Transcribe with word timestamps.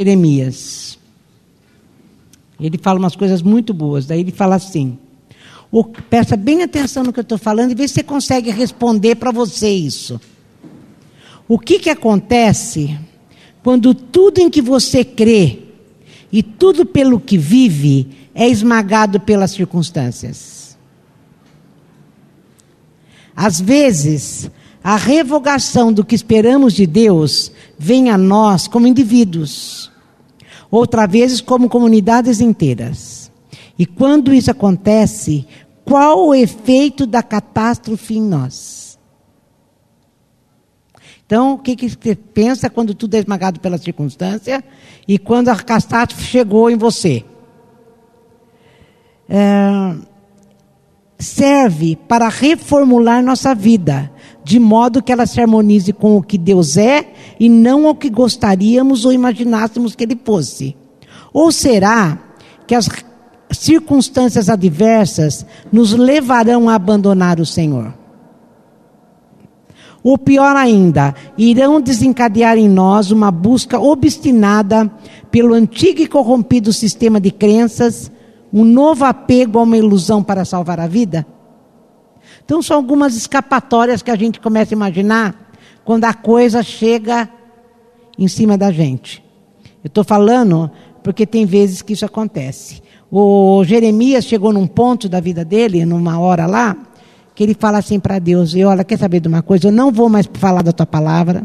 Jeremias. 0.00 0.96
Ele 2.60 2.78
fala 2.78 3.00
umas 3.00 3.16
coisas 3.16 3.42
muito 3.42 3.74
boas. 3.74 4.06
Daí 4.06 4.20
ele 4.20 4.30
fala 4.30 4.54
assim: 4.54 4.96
o, 5.72 5.82
presta 5.82 6.36
bem 6.36 6.62
atenção 6.62 7.02
no 7.02 7.12
que 7.12 7.18
eu 7.18 7.22
estou 7.22 7.36
falando 7.36 7.72
e 7.72 7.74
vê 7.74 7.88
se 7.88 7.94
você 7.94 8.02
consegue 8.04 8.48
responder 8.52 9.16
para 9.16 9.32
você 9.32 9.68
isso. 9.68 10.20
O 11.48 11.58
que, 11.58 11.80
que 11.80 11.90
acontece 11.90 12.96
quando 13.60 13.92
tudo 13.92 14.38
em 14.38 14.48
que 14.48 14.62
você 14.62 15.04
crê 15.04 15.64
e 16.30 16.44
tudo 16.44 16.86
pelo 16.86 17.18
que 17.18 17.36
vive 17.36 18.08
é 18.32 18.48
esmagado 18.48 19.18
pelas 19.18 19.50
circunstâncias? 19.50 20.78
Às 23.34 23.60
vezes, 23.60 24.48
a 24.82 24.96
revogação 24.96 25.92
do 25.92 26.04
que 26.04 26.14
esperamos 26.14 26.72
de 26.72 26.86
Deus 26.86 27.50
vem 27.78 28.10
a 28.10 28.16
nós 28.16 28.66
como 28.66 28.86
indivíduos, 28.86 29.87
outras 30.70 31.10
vezes 31.10 31.40
como 31.40 31.68
comunidades 31.68 32.40
inteiras. 32.40 33.30
E 33.78 33.86
quando 33.86 34.34
isso 34.34 34.50
acontece, 34.50 35.46
qual 35.84 36.26
o 36.26 36.34
efeito 36.34 37.06
da 37.06 37.22
catástrofe 37.22 38.16
em 38.16 38.22
nós? 38.22 38.98
Então, 41.24 41.52
o 41.52 41.58
que, 41.58 41.76
que 41.76 41.88
você 41.88 42.14
pensa 42.14 42.70
quando 42.70 42.94
tudo 42.94 43.14
é 43.14 43.18
esmagado 43.18 43.60
pela 43.60 43.76
circunstância 43.76 44.64
e 45.06 45.18
quando 45.18 45.50
a 45.50 45.56
catástrofe 45.56 46.24
chegou 46.24 46.70
em 46.70 46.76
você? 46.76 47.24
É, 49.28 49.94
serve 51.18 51.96
para 52.08 52.28
reformular 52.28 53.22
nossa 53.22 53.54
vida, 53.54 54.10
de 54.48 54.58
modo 54.58 55.02
que 55.02 55.12
ela 55.12 55.26
se 55.26 55.38
harmonize 55.42 55.92
com 55.92 56.16
o 56.16 56.22
que 56.22 56.38
Deus 56.38 56.78
é 56.78 57.12
e 57.38 57.50
não 57.50 57.86
ao 57.86 57.94
que 57.94 58.08
gostaríamos 58.08 59.04
ou 59.04 59.12
imaginássemos 59.12 59.94
que 59.94 60.04
Ele 60.04 60.18
fosse? 60.24 60.74
Ou 61.34 61.52
será 61.52 62.18
que 62.66 62.74
as 62.74 62.88
circunstâncias 63.50 64.48
adversas 64.48 65.44
nos 65.70 65.92
levarão 65.92 66.66
a 66.66 66.76
abandonar 66.76 67.38
o 67.38 67.44
Senhor? 67.44 67.92
Ou 70.02 70.16
pior 70.16 70.56
ainda, 70.56 71.14
irão 71.36 71.78
desencadear 71.78 72.56
em 72.56 72.70
nós 72.70 73.10
uma 73.10 73.30
busca 73.30 73.78
obstinada 73.78 74.90
pelo 75.30 75.52
antigo 75.52 76.00
e 76.00 76.06
corrompido 76.06 76.72
sistema 76.72 77.20
de 77.20 77.30
crenças, 77.30 78.10
um 78.50 78.64
novo 78.64 79.04
apego 79.04 79.58
a 79.58 79.64
uma 79.64 79.76
ilusão 79.76 80.22
para 80.22 80.46
salvar 80.46 80.80
a 80.80 80.86
vida? 80.86 81.26
Então, 82.48 82.62
são 82.62 82.78
algumas 82.78 83.14
escapatórias 83.14 84.00
que 84.00 84.10
a 84.10 84.16
gente 84.16 84.40
começa 84.40 84.72
a 84.72 84.76
imaginar 84.76 85.52
quando 85.84 86.06
a 86.06 86.14
coisa 86.14 86.62
chega 86.62 87.28
em 88.18 88.26
cima 88.26 88.56
da 88.56 88.72
gente. 88.72 89.22
Eu 89.84 89.88
estou 89.88 90.02
falando 90.02 90.70
porque 91.02 91.26
tem 91.26 91.44
vezes 91.44 91.82
que 91.82 91.92
isso 91.92 92.06
acontece. 92.06 92.82
O 93.12 93.62
Jeremias 93.64 94.24
chegou 94.24 94.50
num 94.50 94.66
ponto 94.66 95.10
da 95.10 95.20
vida 95.20 95.44
dele, 95.44 95.84
numa 95.84 96.18
hora 96.18 96.46
lá, 96.46 96.74
que 97.34 97.42
ele 97.42 97.52
fala 97.52 97.76
assim 97.76 98.00
para 98.00 98.18
Deus: 98.18 98.54
e 98.54 98.64
olha, 98.64 98.82
quer 98.82 98.98
saber 98.98 99.20
de 99.20 99.28
uma 99.28 99.42
coisa? 99.42 99.68
Eu 99.68 99.72
não 99.72 99.92
vou 99.92 100.08
mais 100.08 100.26
falar 100.32 100.62
da 100.62 100.72
tua 100.72 100.86
palavra, 100.86 101.44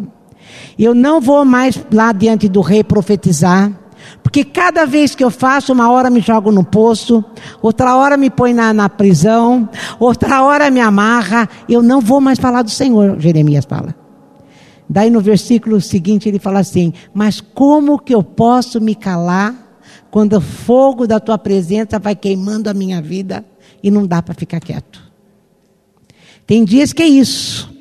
eu 0.80 0.96
não 0.96 1.20
vou 1.20 1.44
mais 1.44 1.78
lá 1.92 2.14
diante 2.14 2.48
do 2.48 2.62
rei 2.62 2.82
profetizar. 2.82 3.78
Porque 4.22 4.44
cada 4.44 4.86
vez 4.86 5.16
que 5.16 5.24
eu 5.24 5.30
faço, 5.30 5.74
uma 5.74 5.92
hora 5.92 6.10
me 6.10 6.22
jogo 6.22 6.52
no 6.52 6.64
poço, 6.64 7.24
outra 7.62 7.96
hora 7.96 8.18
me 8.18 8.30
põe 8.30 8.54
na, 8.54 8.74
na 8.74 8.90
prisão, 8.90 9.68
outra 10.00 10.44
hora 10.44 10.70
me 10.70 10.80
amarra, 10.80 11.50
eu 11.68 11.82
não 11.82 12.02
vou 12.02 12.22
mais 12.22 12.40
falar 12.40 12.62
do 12.62 12.72
Senhor, 12.72 13.20
Jeremias 13.20 13.66
fala. 13.66 13.96
Daí 14.90 15.10
no 15.10 15.22
versículo 15.22 15.82
seguinte 15.82 16.30
ele 16.30 16.40
fala 16.40 16.60
assim: 16.60 16.94
Mas 17.14 17.42
como 17.42 18.00
que 18.00 18.14
eu 18.14 18.24
posso 18.24 18.80
me 18.80 18.96
calar 18.96 19.56
quando 20.12 20.38
o 20.38 20.42
fogo 20.42 21.08
da 21.08 21.20
tua 21.20 21.38
presença 21.38 21.98
vai 21.98 22.16
queimando 22.16 22.70
a 22.70 22.74
minha 22.74 23.02
vida 23.02 23.44
e 23.82 23.90
não 23.90 24.06
dá 24.06 24.22
para 24.22 24.34
ficar 24.34 24.60
quieto? 24.60 25.02
Tem 26.46 26.64
dias 26.64 26.94
que 26.94 27.02
é 27.02 27.08
isso. 27.08 27.73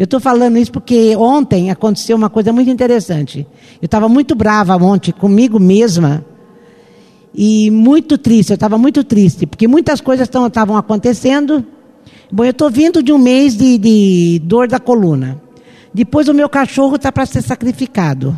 Eu 0.00 0.04
estou 0.04 0.18
falando 0.18 0.56
isso 0.56 0.72
porque 0.72 1.14
ontem 1.14 1.70
aconteceu 1.70 2.16
uma 2.16 2.30
coisa 2.30 2.54
muito 2.54 2.70
interessante. 2.70 3.46
Eu 3.82 3.84
estava 3.84 4.08
muito 4.08 4.34
brava 4.34 4.74
ontem 4.74 5.12
comigo 5.12 5.60
mesma 5.60 6.24
e 7.34 7.70
muito 7.70 8.16
triste. 8.16 8.48
Eu 8.48 8.54
estava 8.54 8.78
muito 8.78 9.04
triste 9.04 9.46
porque 9.46 9.68
muitas 9.68 10.00
coisas 10.00 10.26
estavam 10.26 10.74
acontecendo. 10.74 11.62
Bom, 12.32 12.46
eu 12.46 12.50
estou 12.50 12.70
vindo 12.70 13.02
de 13.02 13.12
um 13.12 13.18
mês 13.18 13.54
de, 13.54 13.76
de 13.76 14.40
dor 14.42 14.66
da 14.68 14.80
coluna. 14.80 15.38
Depois 15.92 16.28
o 16.28 16.32
meu 16.32 16.48
cachorro 16.48 16.96
está 16.96 17.12
para 17.12 17.26
ser 17.26 17.42
sacrificado. 17.42 18.34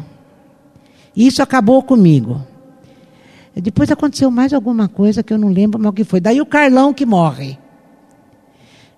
Isso 1.17 1.45
acabou 1.45 1.81
comigo. 1.81 2.43
Depois 3.55 3.89
aconteceu 3.89 4.33
mais 4.33 4.53
alguma 4.53 4.89
coisa 4.89 5.23
que 5.23 5.33
eu 5.33 5.39
não 5.39 5.53
lembro 5.53 5.81
mais 5.81 5.93
o 5.93 5.95
que 5.95 6.03
foi. 6.03 6.19
Daí 6.19 6.41
o 6.41 6.47
Carlão 6.47 6.93
que 6.93 7.07
morre. 7.07 7.57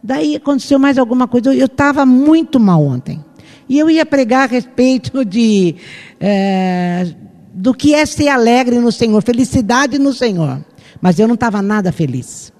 Daí 0.06 0.36
aconteceu 0.36 0.78
mais 0.78 0.98
alguma 0.98 1.26
coisa. 1.26 1.54
Eu 1.54 1.64
estava 1.64 2.04
muito 2.04 2.60
mal 2.60 2.84
ontem. 2.84 3.24
E 3.66 3.78
eu 3.78 3.88
ia 3.88 4.04
pregar 4.04 4.42
a 4.42 4.52
respeito 4.52 5.24
de 5.24 5.76
é, 6.20 7.06
do 7.54 7.72
que 7.72 7.94
é 7.94 8.04
ser 8.04 8.28
alegre 8.28 8.78
no 8.78 8.92
Senhor, 8.92 9.22
felicidade 9.22 9.98
no 9.98 10.12
Senhor. 10.12 10.62
Mas 11.00 11.18
eu 11.18 11.26
não 11.26 11.34
estava 11.34 11.62
nada 11.62 11.90
feliz. 11.90 12.52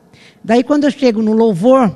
Daí 0.43 0.65
quando 0.65 0.85
eu 0.85 0.91
chego 0.91 1.21
no 1.21 1.35
louvor, 1.35 1.95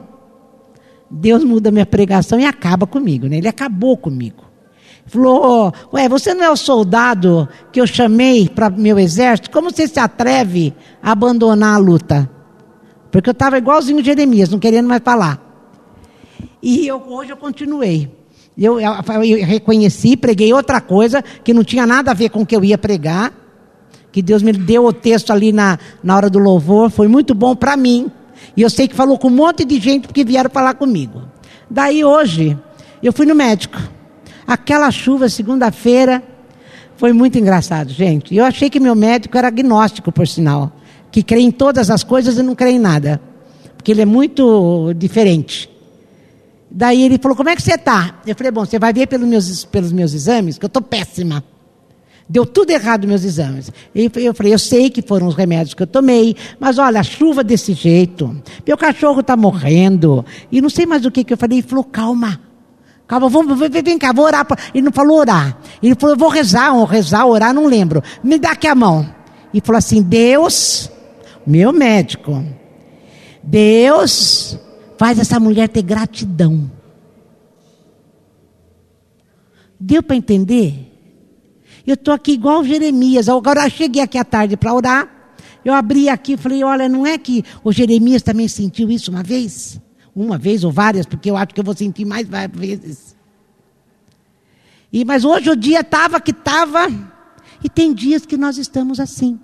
Deus 1.10 1.42
muda 1.42 1.70
minha 1.70 1.86
pregação 1.86 2.38
e 2.38 2.44
acaba 2.44 2.86
comigo, 2.86 3.26
né? 3.26 3.38
Ele 3.38 3.48
acabou 3.48 3.96
comigo. 3.96 4.44
Falou, 5.06 5.72
ué, 5.94 6.06
você 6.10 6.34
não 6.34 6.44
é 6.44 6.50
o 6.50 6.56
soldado 6.56 7.48
que 7.72 7.80
eu 7.80 7.86
chamei 7.86 8.46
para 8.50 8.68
meu 8.68 8.98
exército? 8.98 9.50
Como 9.50 9.70
você 9.70 9.88
se 9.88 9.98
atreve 9.98 10.74
a 11.02 11.12
abandonar 11.12 11.76
a 11.76 11.78
luta? 11.78 12.37
Porque 13.10 13.28
eu 13.28 13.32
estava 13.32 13.58
igualzinho 13.58 14.04
Jeremias, 14.04 14.48
não 14.48 14.58
querendo 14.58 14.88
mais 14.88 15.02
falar. 15.02 15.42
E 16.62 16.86
eu, 16.86 17.02
hoje 17.08 17.30
eu 17.30 17.36
continuei. 17.36 18.10
Eu, 18.56 18.80
eu, 18.80 18.92
eu, 19.24 19.46
reconheci, 19.46 20.16
preguei 20.16 20.52
outra 20.52 20.80
coisa 20.80 21.22
que 21.44 21.54
não 21.54 21.62
tinha 21.62 21.86
nada 21.86 22.10
a 22.10 22.14
ver 22.14 22.28
com 22.28 22.42
o 22.42 22.46
que 22.46 22.54
eu 22.54 22.64
ia 22.64 22.76
pregar. 22.76 23.32
Que 24.10 24.20
Deus 24.20 24.42
me 24.42 24.52
deu 24.52 24.84
o 24.84 24.92
texto 24.92 25.32
ali 25.32 25.52
na, 25.52 25.78
na 26.02 26.16
hora 26.16 26.28
do 26.28 26.38
louvor, 26.38 26.90
foi 26.90 27.08
muito 27.08 27.34
bom 27.34 27.54
para 27.54 27.76
mim. 27.76 28.10
E 28.56 28.62
eu 28.62 28.70
sei 28.70 28.88
que 28.88 28.94
falou 28.94 29.18
com 29.18 29.28
um 29.28 29.34
monte 29.34 29.64
de 29.64 29.78
gente 29.78 30.08
porque 30.08 30.24
vieram 30.24 30.50
falar 30.50 30.74
comigo. 30.74 31.22
Daí 31.70 32.04
hoje, 32.04 32.58
eu 33.02 33.12
fui 33.12 33.26
no 33.26 33.34
médico. 33.34 33.78
Aquela 34.46 34.90
chuva, 34.90 35.28
segunda-feira, 35.28 36.22
foi 36.96 37.12
muito 37.12 37.38
engraçado, 37.38 37.90
gente. 37.90 38.34
Eu 38.34 38.44
achei 38.44 38.68
que 38.68 38.80
meu 38.80 38.94
médico 38.94 39.36
era 39.36 39.48
agnóstico, 39.48 40.10
por 40.10 40.26
sinal 40.26 40.72
que 41.10 41.22
crê 41.22 41.40
em 41.40 41.50
todas 41.50 41.90
as 41.90 42.02
coisas 42.02 42.38
e 42.38 42.42
não 42.42 42.54
crê 42.54 42.70
em 42.70 42.78
nada. 42.78 43.20
Porque 43.76 43.92
ele 43.92 44.02
é 44.02 44.06
muito 44.06 44.92
diferente. 44.94 45.70
Daí 46.70 47.02
ele 47.02 47.18
falou: 47.18 47.36
Como 47.36 47.48
é 47.48 47.56
que 47.56 47.62
você 47.62 47.74
está? 47.74 48.20
Eu 48.26 48.34
falei: 48.34 48.52
Bom, 48.52 48.64
você 48.64 48.78
vai 48.78 48.92
ver 48.92 49.06
pelos 49.06 49.26
meus, 49.26 49.64
pelos 49.64 49.92
meus 49.92 50.12
exames 50.12 50.58
que 50.58 50.64
eu 50.64 50.68
estou 50.68 50.82
péssima. 50.82 51.42
Deu 52.28 52.44
tudo 52.44 52.70
errado 52.70 53.08
meus 53.08 53.24
exames. 53.24 53.72
E 53.94 54.10
eu 54.16 54.34
falei: 54.34 54.52
Eu 54.52 54.58
sei 54.58 54.90
que 54.90 55.00
foram 55.00 55.28
os 55.28 55.34
remédios 55.34 55.74
que 55.74 55.82
eu 55.82 55.86
tomei, 55.86 56.36
mas 56.60 56.78
olha, 56.78 57.00
a 57.00 57.02
chuva 57.02 57.42
desse 57.42 57.72
jeito. 57.72 58.36
Meu 58.66 58.76
cachorro 58.76 59.20
está 59.20 59.36
morrendo. 59.36 60.24
E 60.52 60.60
não 60.60 60.68
sei 60.68 60.84
mais 60.84 61.06
o 61.06 61.10
que, 61.10 61.24
que 61.24 61.32
eu 61.32 61.38
falei. 61.38 61.58
Ele 61.58 61.66
falou: 61.66 61.84
Calma. 61.84 62.40
Calma, 63.06 63.30
vamos, 63.30 63.58
vem, 63.58 63.98
cá, 63.98 64.12
vou 64.12 64.26
orar. 64.26 64.46
Ele 64.74 64.84
não 64.84 64.92
falou 64.92 65.20
orar. 65.20 65.56
Ele 65.82 65.94
falou: 65.94 66.14
Eu 66.14 66.18
vou 66.18 66.28
rezar, 66.28 66.74
ou 66.74 66.84
rezar, 66.84 67.24
orar, 67.24 67.54
não 67.54 67.66
lembro. 67.66 68.02
Me 68.22 68.38
dá 68.38 68.50
aqui 68.50 68.66
a 68.66 68.74
mão. 68.74 69.08
E 69.54 69.62
falou 69.62 69.78
assim: 69.78 70.02
Deus 70.02 70.90
meu 71.48 71.72
médico. 71.72 72.44
Deus 73.42 74.58
faz 74.98 75.18
essa 75.18 75.40
mulher 75.40 75.68
ter 75.68 75.82
gratidão. 75.82 76.70
Deu 79.80 80.02
para 80.02 80.16
entender? 80.16 80.92
Eu 81.86 81.94
estou 81.94 82.12
aqui 82.12 82.32
igual 82.32 82.62
Jeremias. 82.62 83.28
Agora 83.28 83.64
eu 83.64 83.70
cheguei 83.70 84.02
aqui 84.02 84.18
à 84.18 84.24
tarde 84.24 84.56
para 84.56 84.74
orar. 84.74 85.08
Eu 85.64 85.72
abri 85.72 86.08
aqui 86.10 86.34
e 86.34 86.36
falei: 86.36 86.62
olha, 86.62 86.88
não 86.88 87.06
é 87.06 87.16
que 87.16 87.42
o 87.64 87.72
Jeremias 87.72 88.22
também 88.22 88.46
sentiu 88.46 88.90
isso 88.90 89.10
uma 89.10 89.22
vez? 89.22 89.80
Uma 90.14 90.36
vez 90.36 90.64
ou 90.64 90.72
várias, 90.72 91.06
porque 91.06 91.30
eu 91.30 91.36
acho 91.36 91.54
que 91.54 91.60
eu 91.60 91.64
vou 91.64 91.74
sentir 91.74 92.04
mais 92.04 92.28
várias 92.28 92.58
vezes. 92.58 93.16
E, 94.92 95.04
mas 95.04 95.24
hoje 95.24 95.48
o 95.48 95.56
dia 95.56 95.80
estava 95.80 96.20
que 96.20 96.32
estava. 96.32 96.88
E 97.62 97.68
tem 97.68 97.94
dias 97.94 98.26
que 98.26 98.36
nós 98.36 98.58
estamos 98.58 99.00
assim. 99.00 99.38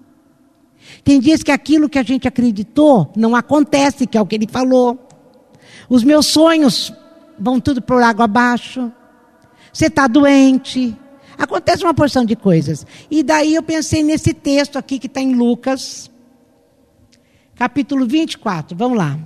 Tem 1.03 1.21
dias 1.21 1.43
que 1.43 1.51
aquilo 1.51 1.89
que 1.89 1.99
a 1.99 2.03
gente 2.03 2.27
acreditou 2.29 3.13
não 3.17 3.35
acontece, 3.35 4.07
que 4.07 4.17
é 4.17 4.21
o 4.21 4.27
que 4.27 4.35
ele 4.35 4.47
falou. 4.47 4.99
Os 5.89 6.03
meus 6.03 6.27
sonhos 6.27 6.93
vão 7.39 7.61
tudo 7.61 7.83
por 7.83 8.03
água 8.03 8.25
abaixo. 8.25 8.93
Você 9.73 9.87
está 9.87 10.07
doente. 10.07 10.97
Acontece 11.37 11.83
uma 11.83 11.95
porção 11.95 12.25
de 12.25 12.37
coisas. 12.37 12.87
E 13.11 13.23
daí 13.23 13.55
eu 13.55 13.63
pensei 13.63 14.03
nesse 14.03 14.33
texto 14.33 14.79
aqui 14.79 14.99
que 14.99 15.07
está 15.07 15.21
em 15.21 15.35
Lucas, 15.35 16.11
capítulo 17.55 18.07
24. 18.07 18.77
Vamos 18.77 18.97
lá. 18.97 19.19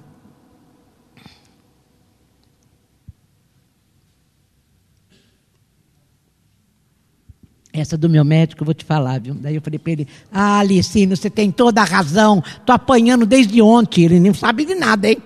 Essa 7.80 7.96
do 7.96 8.08
meu 8.08 8.24
médico, 8.24 8.62
eu 8.62 8.64
vou 8.64 8.74
te 8.74 8.84
falar, 8.84 9.20
viu? 9.20 9.34
Daí 9.34 9.54
eu 9.54 9.62
falei 9.62 9.78
para 9.78 9.92
ele, 9.92 10.08
ah, 10.32 10.58
Alicino, 10.58 11.16
você 11.16 11.30
tem 11.30 11.50
toda 11.50 11.80
a 11.80 11.84
razão, 11.84 12.42
tô 12.64 12.72
apanhando 12.72 13.26
desde 13.26 13.60
ontem. 13.62 14.04
Ele 14.04 14.20
não 14.20 14.34
sabe 14.34 14.64
de 14.64 14.74
nada, 14.74 15.08
hein? 15.08 15.18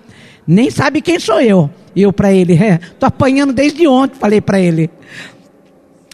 Nem 0.45 0.69
sabe 0.69 1.01
quem 1.01 1.19
sou 1.19 1.39
eu. 1.41 1.69
Eu 1.95 2.11
para 2.11 2.33
ele, 2.33 2.53
é, 2.53 2.79
tô 2.99 3.05
apanhando 3.05 3.53
desde 3.53 3.87
ontem, 3.87 4.17
falei 4.17 4.41
para 4.41 4.59
ele. 4.59 4.89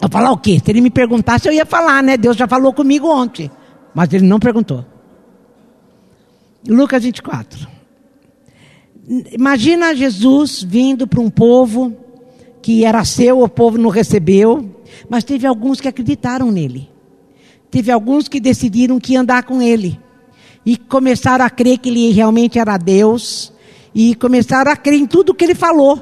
Eu 0.02 0.10
falar 0.10 0.32
o 0.32 0.38
quê? 0.38 0.62
Se 0.64 0.72
ele 0.72 0.82
me 0.82 0.90
perguntasse, 0.90 1.48
eu 1.48 1.54
ia 1.54 1.66
falar, 1.66 2.02
né? 2.02 2.18
Deus 2.18 2.38
já 2.38 2.48
falou 2.48 2.74
comigo 2.74 3.08
ontem. 3.08 3.52
Mas 3.94 4.14
ele 4.14 4.26
não 4.26 4.40
perguntou. 4.40 4.86
Lucas 6.68 7.04
24. 7.04 7.68
Imagina 9.32 9.96
Jesus 9.96 10.64
vindo 10.64 11.08
para 11.08 11.20
um 11.20 11.30
povo 11.30 11.98
que 12.62 12.86
era 12.86 13.04
seu, 13.04 13.42
o 13.42 13.50
povo 13.50 13.78
não 13.78 13.90
recebeu, 13.90 14.70
mas 15.10 15.24
teve 15.24 15.46
alguns 15.48 15.80
que 15.80 15.88
acreditaram 15.88 16.52
nele. 16.52 16.90
Teve 17.72 17.92
alguns 17.92 18.28
que 18.28 18.40
decidiram 18.40 19.00
que 19.00 19.16
andar 19.16 19.44
com 19.44 19.62
ele. 19.62 20.00
E 20.66 20.76
começaram 20.76 21.46
a 21.46 21.50
crer 21.50 21.78
que 21.78 21.90
ele 21.90 22.12
realmente 22.12 22.58
era 22.58 22.78
Deus. 22.78 23.54
E 23.94 24.16
começaram 24.16 24.72
a 24.72 24.76
crer 24.76 25.00
em 25.00 25.06
tudo 25.06 25.34
que 25.34 25.44
ele 25.44 25.56
falou. 25.56 26.02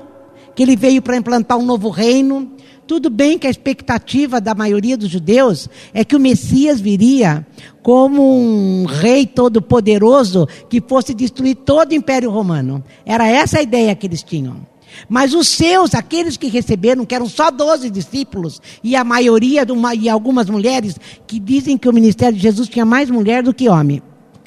Que 0.56 0.63
ele 0.63 0.75
veio 0.75 1.01
para 1.01 1.18
implantar 1.18 1.57
um 1.57 1.66
novo 1.66 1.89
reino. 1.89 2.51
Tudo 2.88 3.10
bem 3.10 3.38
que 3.38 3.45
a 3.45 3.50
expectativa 3.50 4.39
da 4.39 4.56
maioria 4.56 4.95
dos 4.95 5.10
judeus 5.10 5.68
é 5.94 6.06
que 6.06 6.16
o 6.16 6.19
Messias 6.19 6.80
viria 6.80 7.45
como 7.84 8.24
um 8.24 8.86
rei 8.86 9.25
todo-poderoso 9.25 10.48
que 10.69 10.80
fosse 10.80 11.13
destruir 11.13 11.56
todo 11.56 11.92
o 11.92 11.95
Império 11.95 12.31
Romano. 12.31 12.81
Era 13.06 13.28
essa 13.28 13.60
a 13.60 13.62
ideia 13.62 13.94
que 13.94 14.07
eles 14.07 14.24
tinham. 14.24 14.66
Mas 15.07 15.34
os 15.34 15.48
seus, 15.48 15.94
aqueles 15.94 16.38
que 16.38 16.48
receberam, 16.48 17.06
que 17.06 17.16
eram 17.16 17.28
só 17.28 17.51
12 17.51 17.89
discípulos, 17.89 18.62
e 18.84 18.95
a 18.95 19.04
maioria, 19.04 19.66
uma, 19.69 19.94
e 19.94 20.10
algumas 20.10 20.50
mulheres, 20.50 20.98
que 21.25 21.39
dizem 21.39 21.78
que 21.78 21.88
o 21.88 21.94
ministério 21.94 22.36
de 22.36 22.44
Jesus 22.44 22.68
tinha 22.68 22.86
mais 22.86 23.10
mulher 23.10 23.44
do 23.44 23.54
que 23.54 23.69
homem. 23.69 24.01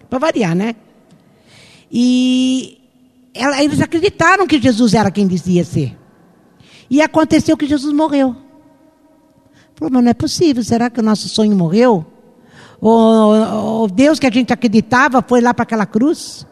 Para 0.09 0.19
variar, 0.19 0.55
né? 0.55 0.75
E 1.91 2.79
ela, 3.35 3.63
eles 3.63 3.81
acreditaram 3.81 4.47
que 4.47 4.61
Jesus 4.61 4.95
era 4.95 5.11
quem 5.11 5.27
dizia 5.27 5.65
ser. 5.65 5.97
E 6.89 7.01
aconteceu 7.01 7.57
que 7.57 7.67
Jesus 7.67 7.93
morreu. 7.95 8.35
Falou, 9.77 9.93
mas 9.93 10.03
não 10.03 10.11
é 10.11 10.15
possível, 10.15 10.63
será 10.63 10.91
que 10.91 11.01
o 11.01 11.03
nosso 11.03 11.29
sonho 11.29 11.57
morreu? 11.57 12.05
O, 12.81 13.85
o 13.85 13.89
Deus 13.89 14.19
que 14.19 14.27
a 14.27 14.31
gente 14.31 14.53
acreditava 14.53 15.25
foi 15.27 15.41
lá 15.41 15.55
para 15.55 15.63
aquela 15.63 15.87
cruz? 15.87 16.47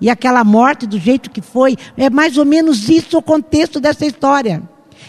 E 0.00 0.08
aquela 0.08 0.44
morte 0.44 0.86
do 0.86 0.98
jeito 0.98 1.30
que 1.30 1.40
foi, 1.40 1.76
é 1.96 2.08
mais 2.08 2.38
ou 2.38 2.44
menos 2.44 2.88
isso 2.88 3.18
o 3.18 3.22
contexto 3.22 3.80
dessa 3.80 4.06
história. 4.06 4.62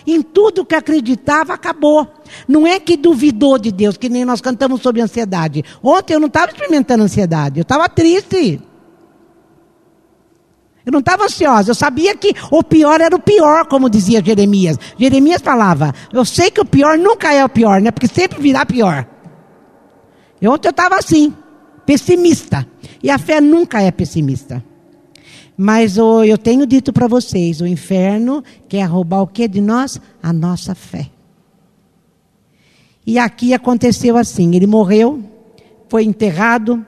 Em 0.06 0.22
tudo 0.22 0.66
que 0.66 0.76
acreditava, 0.76 1.54
acabou. 1.54 2.08
Não 2.48 2.66
é 2.66 2.80
que 2.80 2.98
duvidou 2.98 3.58
de 3.58 3.72
Deus, 3.72 3.98
que 3.98 4.10
nem 4.10 4.26
nós 4.26 4.42
cantamos 4.42 4.82
sobre 4.82 5.02
ansiedade. 5.02 5.64
Ontem 5.84 6.14
eu 6.14 6.20
não 6.20 6.28
estava 6.28 6.52
experimentando 6.52 7.04
ansiedade, 7.04 7.60
eu 7.60 7.64
estava 7.64 7.88
triste. 7.88 8.62
Eu 10.86 10.92
não 10.92 11.00
estava 11.00 11.26
ansiosa, 11.26 11.70
eu 11.70 11.76
sabia 11.76 12.16
que 12.16 12.34
o 12.50 12.64
pior 12.64 13.00
era 13.02 13.16
o 13.16 13.20
pior, 13.20 13.68
como 13.68 13.90
dizia 13.90 14.24
Jeremias. 14.26 14.78
Jeremias 14.98 15.42
falava: 15.42 15.94
Eu 16.12 16.26
sei 16.26 16.50
que 16.50 16.62
o 16.62 16.66
pior 16.66 16.98
nunca 16.98 17.32
é 17.32 17.46
o 17.46 17.50
pior, 17.50 17.80
né? 17.82 17.92
Porque 17.92 18.08
sempre 18.08 18.42
virá 18.42 18.66
pior. 18.66 19.06
E 20.42 20.48
ontem 20.48 20.68
eu 20.68 20.72
estava 20.72 20.96
assim, 20.96 21.34
pessimista. 21.86 22.66
E 23.04 23.12
a 23.12 23.20
fé 23.20 23.40
nunca 23.42 23.82
é 23.82 23.92
pessimista. 23.92 24.64
Mas 25.62 25.98
eu 25.98 26.38
tenho 26.38 26.66
dito 26.66 26.94
para 26.94 27.06
vocês, 27.06 27.60
o 27.60 27.68
inferno 27.68 28.42
quer 28.70 28.86
roubar 28.86 29.24
o 29.24 29.28
que 29.28 29.46
de 29.46 29.60
nós? 29.60 30.00
A 30.24 30.32
nossa 30.32 30.74
fé. 30.74 31.10
E 33.06 33.20
aqui 33.20 33.54
aconteceu 33.54 34.16
assim: 34.16 34.56
ele 34.56 34.66
morreu, 34.66 35.22
foi 35.90 36.06
enterrado, 36.06 36.86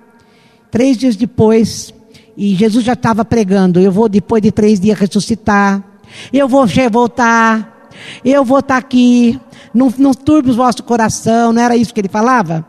três 0.72 0.96
dias 0.96 1.18
depois, 1.18 1.94
e 2.38 2.56
Jesus 2.56 2.86
já 2.86 2.94
estava 2.94 3.26
pregando: 3.26 3.78
eu 3.78 3.92
vou 3.92 4.08
depois 4.08 4.42
de 4.42 4.54
três 4.54 4.80
dias 4.80 4.98
ressuscitar, 4.98 5.84
eu 6.32 6.48
vou 6.48 6.66
voltar, 6.90 7.90
eu 8.24 8.46
vou 8.46 8.60
estar 8.60 8.76
tá 8.76 8.80
aqui, 8.80 9.38
não, 9.74 9.94
não 9.98 10.14
turbe 10.14 10.50
o 10.50 10.56
vosso 10.56 10.82
coração, 10.84 11.52
não 11.52 11.62
era 11.62 11.76
isso 11.76 11.94
que 11.94 12.00
ele 12.00 12.08
falava? 12.08 12.66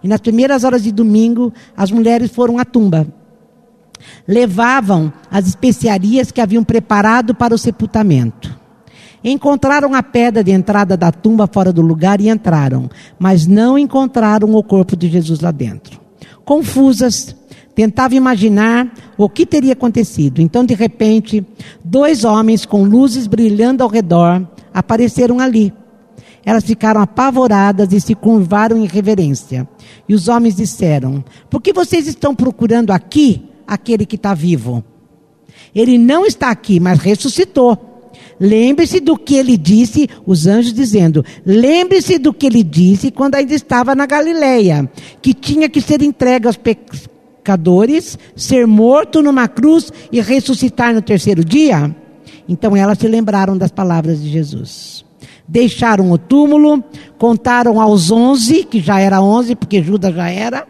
E 0.00 0.06
nas 0.06 0.20
primeiras 0.20 0.62
horas 0.62 0.84
de 0.84 0.92
domingo, 0.92 1.52
as 1.76 1.90
mulheres 1.90 2.30
foram 2.30 2.56
à 2.56 2.64
tumba 2.64 3.17
levavam 4.26 5.12
as 5.30 5.46
especiarias 5.46 6.30
que 6.30 6.40
haviam 6.40 6.64
preparado 6.64 7.34
para 7.34 7.54
o 7.54 7.58
sepultamento. 7.58 8.56
Encontraram 9.22 9.94
a 9.94 10.02
pedra 10.02 10.44
de 10.44 10.52
entrada 10.52 10.96
da 10.96 11.10
tumba 11.10 11.48
fora 11.50 11.72
do 11.72 11.82
lugar 11.82 12.20
e 12.20 12.28
entraram, 12.28 12.88
mas 13.18 13.46
não 13.46 13.78
encontraram 13.78 14.54
o 14.54 14.62
corpo 14.62 14.96
de 14.96 15.08
Jesus 15.08 15.40
lá 15.40 15.50
dentro. 15.50 16.00
Confusas, 16.44 17.34
tentavam 17.78 18.16
imaginar 18.16 18.92
o 19.16 19.28
que 19.28 19.46
teria 19.46 19.72
acontecido. 19.72 20.42
Então, 20.42 20.64
de 20.64 20.74
repente, 20.74 21.46
dois 21.84 22.24
homens 22.24 22.66
com 22.66 22.82
luzes 22.82 23.28
brilhando 23.28 23.84
ao 23.84 23.88
redor 23.88 24.44
apareceram 24.74 25.38
ali. 25.38 25.72
Elas 26.44 26.64
ficaram 26.64 27.00
apavoradas 27.00 27.92
e 27.92 28.00
se 28.00 28.16
curvaram 28.16 28.78
em 28.78 28.86
reverência. 28.86 29.68
E 30.08 30.14
os 30.14 30.26
homens 30.26 30.56
disseram: 30.56 31.22
Por 31.48 31.60
que 31.60 31.72
vocês 31.72 32.08
estão 32.08 32.34
procurando 32.34 32.90
aqui 32.90 33.48
aquele 33.68 34.06
que 34.06 34.16
está 34.16 34.32
vivo. 34.32 34.82
Ele 35.74 35.98
não 35.98 36.24
está 36.24 36.50
aqui, 36.50 36.80
mas 36.80 36.98
ressuscitou. 36.98 37.84
Lembre-se 38.40 39.00
do 39.00 39.16
que 39.16 39.36
ele 39.36 39.56
disse, 39.56 40.08
os 40.24 40.46
anjos 40.46 40.72
dizendo: 40.72 41.24
lembre-se 41.44 42.18
do 42.18 42.32
que 42.32 42.46
ele 42.46 42.62
disse 42.62 43.10
quando 43.10 43.34
ainda 43.34 43.54
estava 43.54 43.94
na 43.94 44.06
Galileia, 44.06 44.90
que 45.20 45.34
tinha 45.34 45.68
que 45.68 45.80
ser 45.80 46.02
entregue 46.02 46.46
aos 46.46 46.56
pecadores, 46.56 48.18
ser 48.34 48.66
morto 48.66 49.20
numa 49.20 49.48
cruz 49.48 49.92
e 50.10 50.20
ressuscitar 50.20 50.94
no 50.94 51.02
terceiro 51.02 51.44
dia. 51.44 51.94
Então 52.48 52.76
elas 52.76 52.98
se 52.98 53.08
lembraram 53.08 53.58
das 53.58 53.70
palavras 53.70 54.22
de 54.22 54.30
Jesus. 54.30 55.04
Deixaram 55.46 56.10
o 56.10 56.18
túmulo, 56.18 56.82
contaram 57.18 57.80
aos 57.80 58.10
onze, 58.10 58.64
que 58.64 58.80
já 58.80 59.00
era 59.00 59.20
onze, 59.20 59.56
porque 59.56 59.82
Judas 59.82 60.14
já 60.14 60.30
era, 60.30 60.66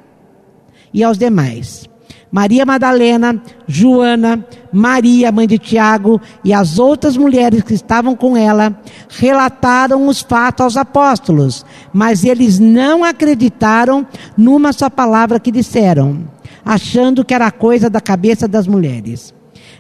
e 0.95 1.03
aos 1.03 1.19
demais. 1.19 1.89
Maria 2.31 2.67
Madalena, 2.67 3.43
Joana, 3.67 4.45
Maria, 4.73 5.33
mãe 5.33 5.47
de 5.47 5.59
Tiago, 5.59 6.21
e 6.45 6.53
as 6.53 6.79
outras 6.79 7.17
mulheres 7.17 7.63
que 7.63 7.75
estavam 7.75 8.15
com 8.15 8.37
ela, 8.37 8.79
relataram 9.09 10.07
os 10.07 10.21
fatos 10.21 10.65
aos 10.65 10.77
apóstolos, 10.77 11.65
mas 11.93 12.25
eles 12.25 12.59
não 12.59 13.03
acreditaram 13.03 14.07
numa 14.37 14.73
só 14.73 14.91
palavra 14.91 15.41
que 15.41 15.51
disseram, 15.51 16.29
achando 16.65 17.25
que 17.25 17.33
era 17.33 17.51
coisa 17.51 17.89
da 17.89 18.01
cabeça 18.01 18.47
das 18.47 18.67
mulheres. 18.67 19.35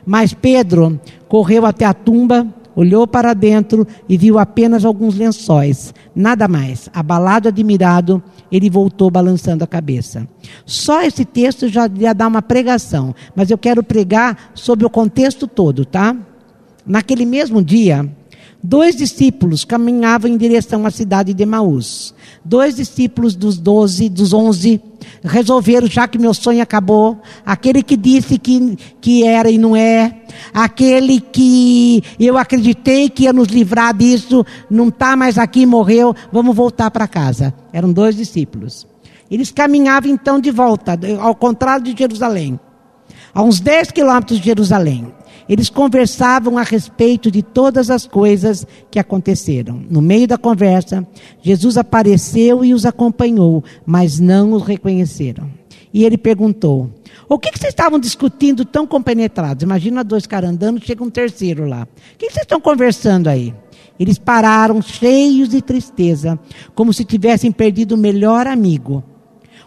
Mas 0.06 0.32
Pedro 0.32 0.98
correu 1.28 1.66
até 1.66 1.84
a 1.84 1.92
tumba, 1.92 2.46
olhou 2.78 3.08
para 3.08 3.34
dentro 3.34 3.84
e 4.08 4.16
viu 4.16 4.38
apenas 4.38 4.84
alguns 4.84 5.16
lençóis, 5.16 5.92
nada 6.14 6.46
mais. 6.46 6.88
Abalado, 6.94 7.48
admirado, 7.48 8.22
ele 8.52 8.70
voltou 8.70 9.10
balançando 9.10 9.64
a 9.64 9.66
cabeça. 9.66 10.28
Só 10.64 11.02
esse 11.02 11.24
texto 11.24 11.66
já 11.66 11.90
ia 11.98 12.14
dar 12.14 12.28
uma 12.28 12.40
pregação, 12.40 13.12
mas 13.34 13.50
eu 13.50 13.58
quero 13.58 13.82
pregar 13.82 14.52
sobre 14.54 14.86
o 14.86 14.90
contexto 14.90 15.48
todo, 15.48 15.84
tá? 15.84 16.16
Naquele 16.86 17.26
mesmo 17.26 17.64
dia, 17.64 18.08
dois 18.62 18.94
discípulos 18.94 19.64
caminhavam 19.64 20.30
em 20.30 20.36
direção 20.36 20.86
à 20.86 20.90
cidade 20.92 21.34
de 21.34 21.42
Emaús. 21.42 22.14
Dois 22.44 22.76
discípulos 22.76 23.34
dos 23.34 23.58
doze, 23.58 24.08
dos 24.08 24.32
onze, 24.32 24.80
resolveram, 25.28 25.86
já 25.86 26.08
que 26.08 26.18
meu 26.18 26.34
sonho 26.34 26.62
acabou, 26.62 27.20
aquele 27.44 27.82
que 27.82 27.96
disse 27.96 28.38
que, 28.38 28.76
que 29.00 29.24
era 29.24 29.50
e 29.50 29.58
não 29.58 29.76
é, 29.76 30.22
aquele 30.52 31.20
que 31.20 32.02
eu 32.18 32.36
acreditei 32.36 33.08
que 33.08 33.24
ia 33.24 33.32
nos 33.32 33.48
livrar 33.48 33.94
disso, 33.94 34.44
não 34.70 34.88
está 34.88 35.14
mais 35.16 35.38
aqui, 35.38 35.64
morreu, 35.66 36.14
vamos 36.32 36.56
voltar 36.56 36.90
para 36.90 37.06
casa. 37.06 37.54
Eram 37.72 37.92
dois 37.92 38.16
discípulos. 38.16 38.86
Eles 39.30 39.50
caminhavam 39.50 40.10
então 40.10 40.40
de 40.40 40.50
volta, 40.50 40.98
ao 41.20 41.34
contrário 41.34 41.84
de 41.84 41.96
Jerusalém, 41.96 42.58
a 43.34 43.42
uns 43.42 43.60
10 43.60 43.90
quilômetros 43.90 44.38
de 44.38 44.46
Jerusalém. 44.46 45.12
Eles 45.48 45.70
conversavam 45.70 46.58
a 46.58 46.62
respeito 46.62 47.30
de 47.30 47.42
todas 47.42 47.90
as 47.90 48.06
coisas 48.06 48.66
que 48.90 48.98
aconteceram. 48.98 49.82
No 49.88 50.02
meio 50.02 50.28
da 50.28 50.36
conversa, 50.36 51.06
Jesus 51.40 51.76
apareceu 51.76 52.64
e 52.64 52.74
os 52.74 52.84
acompanhou, 52.84 53.64
mas 53.86 54.18
não 54.18 54.52
os 54.52 54.62
reconheceram. 54.62 55.50
E 55.92 56.04
ele 56.04 56.18
perguntou: 56.18 56.90
O 57.28 57.38
que, 57.38 57.50
que 57.50 57.58
vocês 57.58 57.72
estavam 57.72 57.98
discutindo 57.98 58.64
tão 58.64 58.86
compenetrados? 58.86 59.62
Imagina 59.62 60.04
dois 60.04 60.26
caras 60.26 60.50
andando, 60.50 60.84
chega 60.84 61.02
um 61.02 61.10
terceiro 61.10 61.66
lá. 61.66 61.84
O 61.84 62.18
que, 62.18 62.26
que 62.26 62.32
vocês 62.32 62.44
estão 62.44 62.60
conversando 62.60 63.28
aí? 63.28 63.54
Eles 63.98 64.18
pararam 64.18 64.80
cheios 64.80 65.48
de 65.48 65.60
tristeza, 65.60 66.38
como 66.74 66.92
se 66.92 67.04
tivessem 67.04 67.50
perdido 67.50 67.94
o 67.94 67.98
melhor 67.98 68.46
amigo. 68.46 69.02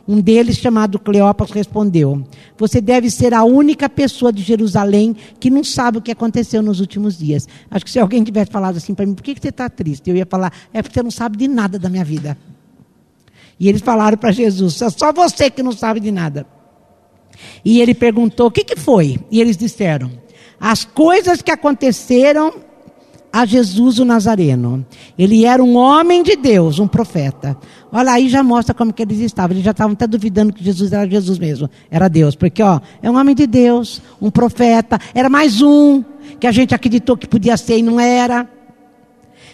Um 0.08 0.20
deles, 0.20 0.58
chamado 0.58 1.00
Cleópas, 1.00 1.51
respondeu: 1.51 2.25
Você 2.58 2.81
deve 2.81 3.10
ser 3.10 3.34
a 3.34 3.43
única 3.43 3.88
pessoa 3.88 4.34
de 4.34 4.41
Jerusalém 4.41 5.15
que 5.39 5.50
não 5.50 5.63
sabe 5.63 6.00
o 6.00 6.01
que 6.01 6.12
aconteceu 6.12 6.62
nos 6.62 6.79
últimos 6.79 7.17
dias. 7.17 7.48
Acho 7.70 7.86
que 7.86 7.91
se 7.91 8.00
alguém 8.00 8.24
tivesse 8.24 8.51
falado 8.51 8.77
assim 8.77 8.93
para 8.93 9.05
mim, 9.05 9.13
por 9.13 9.24
que, 9.24 9.36
que 9.36 9.41
você 9.41 9.50
está 9.50 9.70
triste? 9.70 10.10
Eu 10.10 10.15
ia 10.15 10.25
falar: 10.25 10.51
É 10.74 10.81
porque 10.81 10.93
você 10.93 11.03
não 11.03 11.12
sabe 11.12 11.38
de 11.38 11.48
nada 11.48 11.77
da 11.77 11.89
minha 11.89 12.03
vida. 12.03 12.38
E 13.60 13.70
eles 13.70 13.81
falaram 13.81 14.17
para 14.17 14.31
Jesus: 14.31 14.81
só 14.98 15.13
você 15.13 15.50
que 15.50 15.62
não 15.62 15.72
sabe 15.72 16.00
de 16.00 16.12
nada. 16.12 16.48
E 17.63 17.79
ele 17.79 17.93
perguntou: 17.93 18.48
o 18.48 18.51
que, 18.51 18.63
que 18.63 18.75
foi? 18.75 19.20
E 19.29 19.39
eles 19.39 19.55
disseram: 19.55 20.12
as 20.60 20.84
coisas 20.84 21.41
que 21.41 21.51
aconteceram 21.51 22.53
a 23.32 23.46
Jesus 23.46 24.00
o 24.00 24.06
Nazareno. 24.06 24.86
Ele 25.18 25.46
era 25.46 25.64
um 25.64 25.76
homem 25.76 26.22
de 26.24 26.36
Deus, 26.36 26.80
um 26.80 26.88
profeta. 26.88 27.58
Olha, 27.92 28.14
aí 28.14 28.28
já 28.28 28.44
mostra 28.44 28.74
como 28.74 28.92
que 28.92 29.02
eles 29.02 29.20
estavam. 29.20 29.54
Eles 29.56 29.64
já 29.64 29.72
estavam 29.72 29.94
até 29.94 30.06
duvidando 30.06 30.54
que 30.54 30.64
Jesus 30.64 30.92
era 30.92 31.10
Jesus 31.10 31.40
mesmo. 31.40 31.70
Era 31.90 32.08
Deus. 32.08 32.36
Porque, 32.36 32.62
ó, 32.62 32.80
é 33.02 33.10
um 33.10 33.18
homem 33.18 33.36
de 33.36 33.48
Deus, 33.48 34.02
um 34.22 34.30
profeta. 34.30 35.00
Era 35.14 35.30
mais 35.30 35.62
um 35.62 36.04
que 36.40 36.48
a 36.48 36.52
gente 36.52 36.76
acreditou 36.76 37.16
que 37.16 37.28
podia 37.28 37.56
ser 37.58 37.78
e 37.78 37.84
não 37.84 38.00
era 38.00 38.48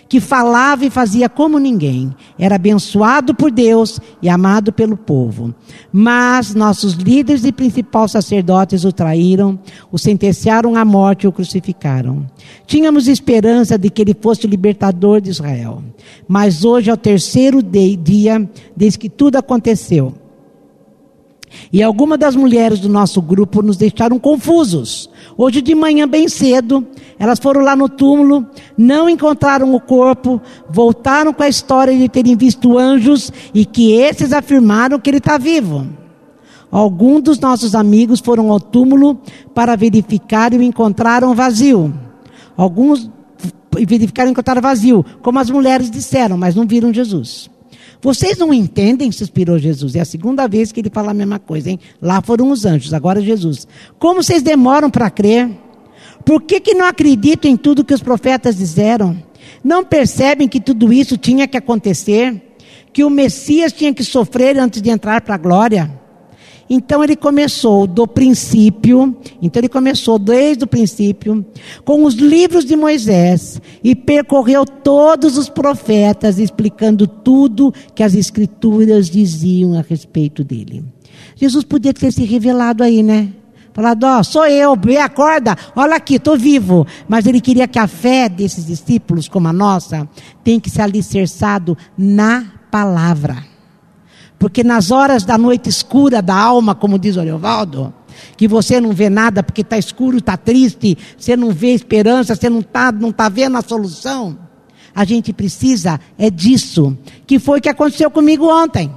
que 0.07 0.19
falava 0.19 0.85
e 0.85 0.89
fazia 0.89 1.27
como 1.29 1.59
ninguém. 1.59 2.15
Era 2.37 2.55
abençoado 2.55 3.33
por 3.33 3.51
Deus 3.51 3.99
e 4.21 4.29
amado 4.29 4.71
pelo 4.71 4.97
povo. 4.97 5.53
Mas 5.91 6.53
nossos 6.53 6.93
líderes 6.93 7.43
e 7.43 7.51
principais 7.51 8.11
sacerdotes 8.11 8.85
o 8.85 8.91
traíram, 8.91 9.59
o 9.91 9.97
sentenciaram 9.97 10.75
à 10.75 10.85
morte 10.85 11.23
e 11.23 11.27
o 11.27 11.31
crucificaram. 11.31 12.25
Tínhamos 12.65 13.07
esperança 13.07 13.77
de 13.77 13.89
que 13.89 14.01
ele 14.01 14.15
fosse 14.19 14.45
o 14.45 14.49
libertador 14.49 15.21
de 15.21 15.29
Israel. 15.29 15.83
Mas 16.27 16.63
hoje 16.63 16.89
é 16.89 16.93
o 16.93 16.97
terceiro 16.97 17.61
dia 17.61 18.49
desde 18.75 18.99
que 18.99 19.09
tudo 19.09 19.37
aconteceu. 19.37 20.26
E 21.71 21.83
algumas 21.83 22.17
das 22.17 22.35
mulheres 22.35 22.79
do 22.79 22.89
nosso 22.89 23.21
grupo 23.21 23.61
nos 23.61 23.77
deixaram 23.77 24.17
confusos. 24.19 25.09
Hoje 25.37 25.61
de 25.61 25.75
manhã, 25.75 26.07
bem 26.07 26.27
cedo, 26.27 26.85
elas 27.19 27.39
foram 27.39 27.61
lá 27.61 27.75
no 27.75 27.89
túmulo, 27.89 28.45
não 28.77 29.09
encontraram 29.09 29.73
o 29.73 29.79
corpo, 29.79 30.41
voltaram 30.69 31.33
com 31.33 31.43
a 31.43 31.49
história 31.49 31.95
de 31.95 32.07
terem 32.07 32.35
visto 32.35 32.77
anjos 32.77 33.31
e 33.53 33.65
que 33.65 33.91
esses 33.93 34.31
afirmaram 34.31 34.99
que 34.99 35.09
ele 35.09 35.17
está 35.17 35.37
vivo. 35.37 35.87
Alguns 36.71 37.21
dos 37.21 37.39
nossos 37.39 37.73
amigos 37.73 38.19
foram 38.19 38.51
ao 38.51 38.59
túmulo 38.59 39.19
para 39.53 39.75
verificar 39.75 40.53
e 40.53 40.57
o 40.57 40.61
encontraram 40.61 41.33
vazio. 41.33 41.93
Alguns 42.55 43.09
verificaram 43.85 44.29
e 44.29 44.31
encontraram 44.31 44.61
vazio, 44.61 45.05
como 45.21 45.39
as 45.39 45.49
mulheres 45.49 45.89
disseram, 45.89 46.37
mas 46.37 46.55
não 46.55 46.65
viram 46.65 46.93
Jesus. 46.93 47.49
Vocês 48.07 48.37
não 48.37 48.53
entendem, 48.53 49.11
suspirou 49.11 49.59
Jesus. 49.59 49.93
É 49.93 49.99
a 49.99 50.05
segunda 50.05 50.47
vez 50.47 50.71
que 50.71 50.79
ele 50.79 50.89
fala 50.89 51.11
a 51.11 51.13
mesma 51.13 51.39
coisa, 51.39 51.69
hein? 51.69 51.77
Lá 52.01 52.21
foram 52.21 52.49
os 52.51 52.65
anjos, 52.65 52.93
agora 52.93 53.19
Jesus. 53.19 53.67
Como 53.99 54.23
vocês 54.23 54.41
demoram 54.41 54.89
para 54.89 55.09
crer? 55.09 55.49
Por 56.23 56.41
que, 56.43 56.61
que 56.61 56.73
não 56.73 56.85
acreditam 56.85 57.51
em 57.51 57.57
tudo 57.57 57.83
que 57.83 57.93
os 57.93 58.01
profetas 58.01 58.55
disseram? 58.55 59.21
Não 59.61 59.83
percebem 59.83 60.47
que 60.47 60.61
tudo 60.61 60.93
isso 60.93 61.17
tinha 61.17 61.49
que 61.49 61.57
acontecer? 61.57 62.55
Que 62.93 63.03
o 63.03 63.09
Messias 63.09 63.73
tinha 63.73 63.93
que 63.93 64.05
sofrer 64.05 64.57
antes 64.57 64.81
de 64.81 64.89
entrar 64.89 65.19
para 65.19 65.35
a 65.35 65.37
glória? 65.37 65.91
Então 66.69 67.03
ele 67.03 67.15
começou 67.15 67.87
do 67.87 68.05
princípio, 68.07 69.15
então 69.41 69.59
ele 69.59 69.69
começou 69.69 70.19
desde 70.19 70.65
o 70.65 70.67
princípio, 70.67 71.45
com 71.85 72.03
os 72.03 72.15
livros 72.15 72.65
de 72.65 72.75
Moisés, 72.75 73.61
e 73.83 73.95
percorreu 73.95 74.65
todos 74.65 75.37
os 75.37 75.47
profetas, 75.47 76.39
explicando 76.39 77.07
tudo 77.07 77.73
que 77.95 78.03
as 78.03 78.13
escrituras 78.13 79.09
diziam 79.09 79.77
a 79.77 79.81
respeito 79.81 80.43
dele. 80.43 80.83
Jesus 81.35 81.63
podia 81.63 81.93
ter 81.93 82.11
se 82.11 82.23
revelado 82.23 82.83
aí, 82.83 83.01
né? 83.01 83.29
Falado, 83.73 84.05
ó, 84.05 84.19
oh, 84.19 84.23
sou 84.23 84.47
eu, 84.47 84.75
me 84.75 84.97
acorda, 84.97 85.55
olha 85.75 85.97
aqui, 85.97 86.15
estou 86.15 86.35
vivo. 86.35 86.85
Mas 87.07 87.27
ele 87.27 87.39
queria 87.39 87.67
que 87.67 87.77
a 87.77 87.85
fé 87.85 88.27
desses 88.27 88.65
discípulos, 88.65 89.29
como 89.29 89.47
a 89.47 89.53
nossa, 89.53 90.09
tem 90.43 90.59
que 90.59 90.67
ser 90.67 90.81
alicerçado 90.81 91.77
na 91.95 92.43
palavra. 92.71 93.56
Porque 94.39 94.63
nas 94.63 94.91
horas 94.91 95.23
da 95.23 95.37
noite 95.37 95.69
escura 95.69 96.21
da 96.21 96.35
alma, 96.35 96.75
como 96.75 96.99
diz 96.99 97.15
o 97.15 97.21
Leovaldo, 97.21 97.93
que 98.35 98.47
você 98.47 98.79
não 98.79 98.91
vê 98.91 99.09
nada 99.09 99.41
porque 99.41 99.61
está 99.61 99.77
escuro, 99.77 100.17
está 100.17 100.37
triste, 100.37 100.97
você 101.17 101.35
não 101.35 101.51
vê 101.51 101.73
esperança, 101.73 102.35
você 102.35 102.49
não 102.49 102.59
está 102.59 102.91
não 102.91 103.11
tá 103.11 103.29
vendo 103.29 103.57
a 103.57 103.61
solução. 103.61 104.37
A 104.93 105.03
gente 105.05 105.31
precisa 105.33 105.99
é 106.17 106.29
disso, 106.29 106.97
que 107.25 107.39
foi 107.39 107.59
o 107.59 107.61
que 107.61 107.69
aconteceu 107.69 108.09
comigo 108.09 108.47
ontem. 108.47 108.91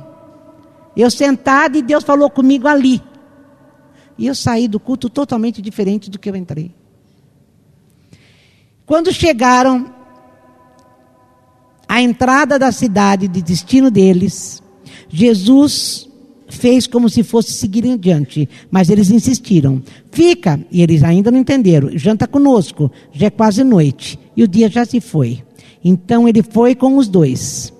Eu 0.97 1.11
sentado 1.11 1.76
e 1.76 1.82
Deus 1.82 2.04
falou 2.04 2.28
comigo 2.28 2.68
ali. 2.68 3.02
E 4.18 4.26
eu 4.26 4.35
saí 4.35 4.68
do 4.68 4.78
culto 4.78 5.09
totalmente 5.09 5.62
diferente 5.62 6.11
do 6.11 6.18
que 6.18 6.28
eu 6.28 6.37
entrei. 6.37 6.75
Quando 8.85 9.12
chegaram 9.12 9.94
à 11.88 12.02
entrada 12.02 12.59
da 12.59 12.73
cidade 12.73 13.28
de 13.28 13.40
destino 13.40 13.90
deles, 13.90 14.62
Jesus 15.12 16.09
fez 16.49 16.87
como 16.87 17.09
se 17.09 17.23
fosse 17.23 17.52
seguir 17.52 17.85
em 17.85 17.97
diante, 17.97 18.49
mas 18.71 18.90
eles 18.90 19.11
insistiram. 19.11 19.83
Fica, 20.11 20.61
e 20.71 20.83
eles 20.83 21.02
ainda 21.02 21.31
não 21.31 21.38
entenderam. 21.38 21.97
Janta 21.97 22.26
conosco, 22.26 22.90
já 23.12 23.26
é 23.26 23.31
quase 23.31 23.62
noite, 23.64 24.19
e 24.37 24.43
o 24.43 24.49
dia 24.49 24.69
já 24.69 24.85
se 24.85 25.00
foi. 25.00 25.43
Então 25.85 26.29
ele 26.29 26.43
foi 26.43 26.75
com 26.75 26.97
os 26.97 27.09
dois. 27.09 27.73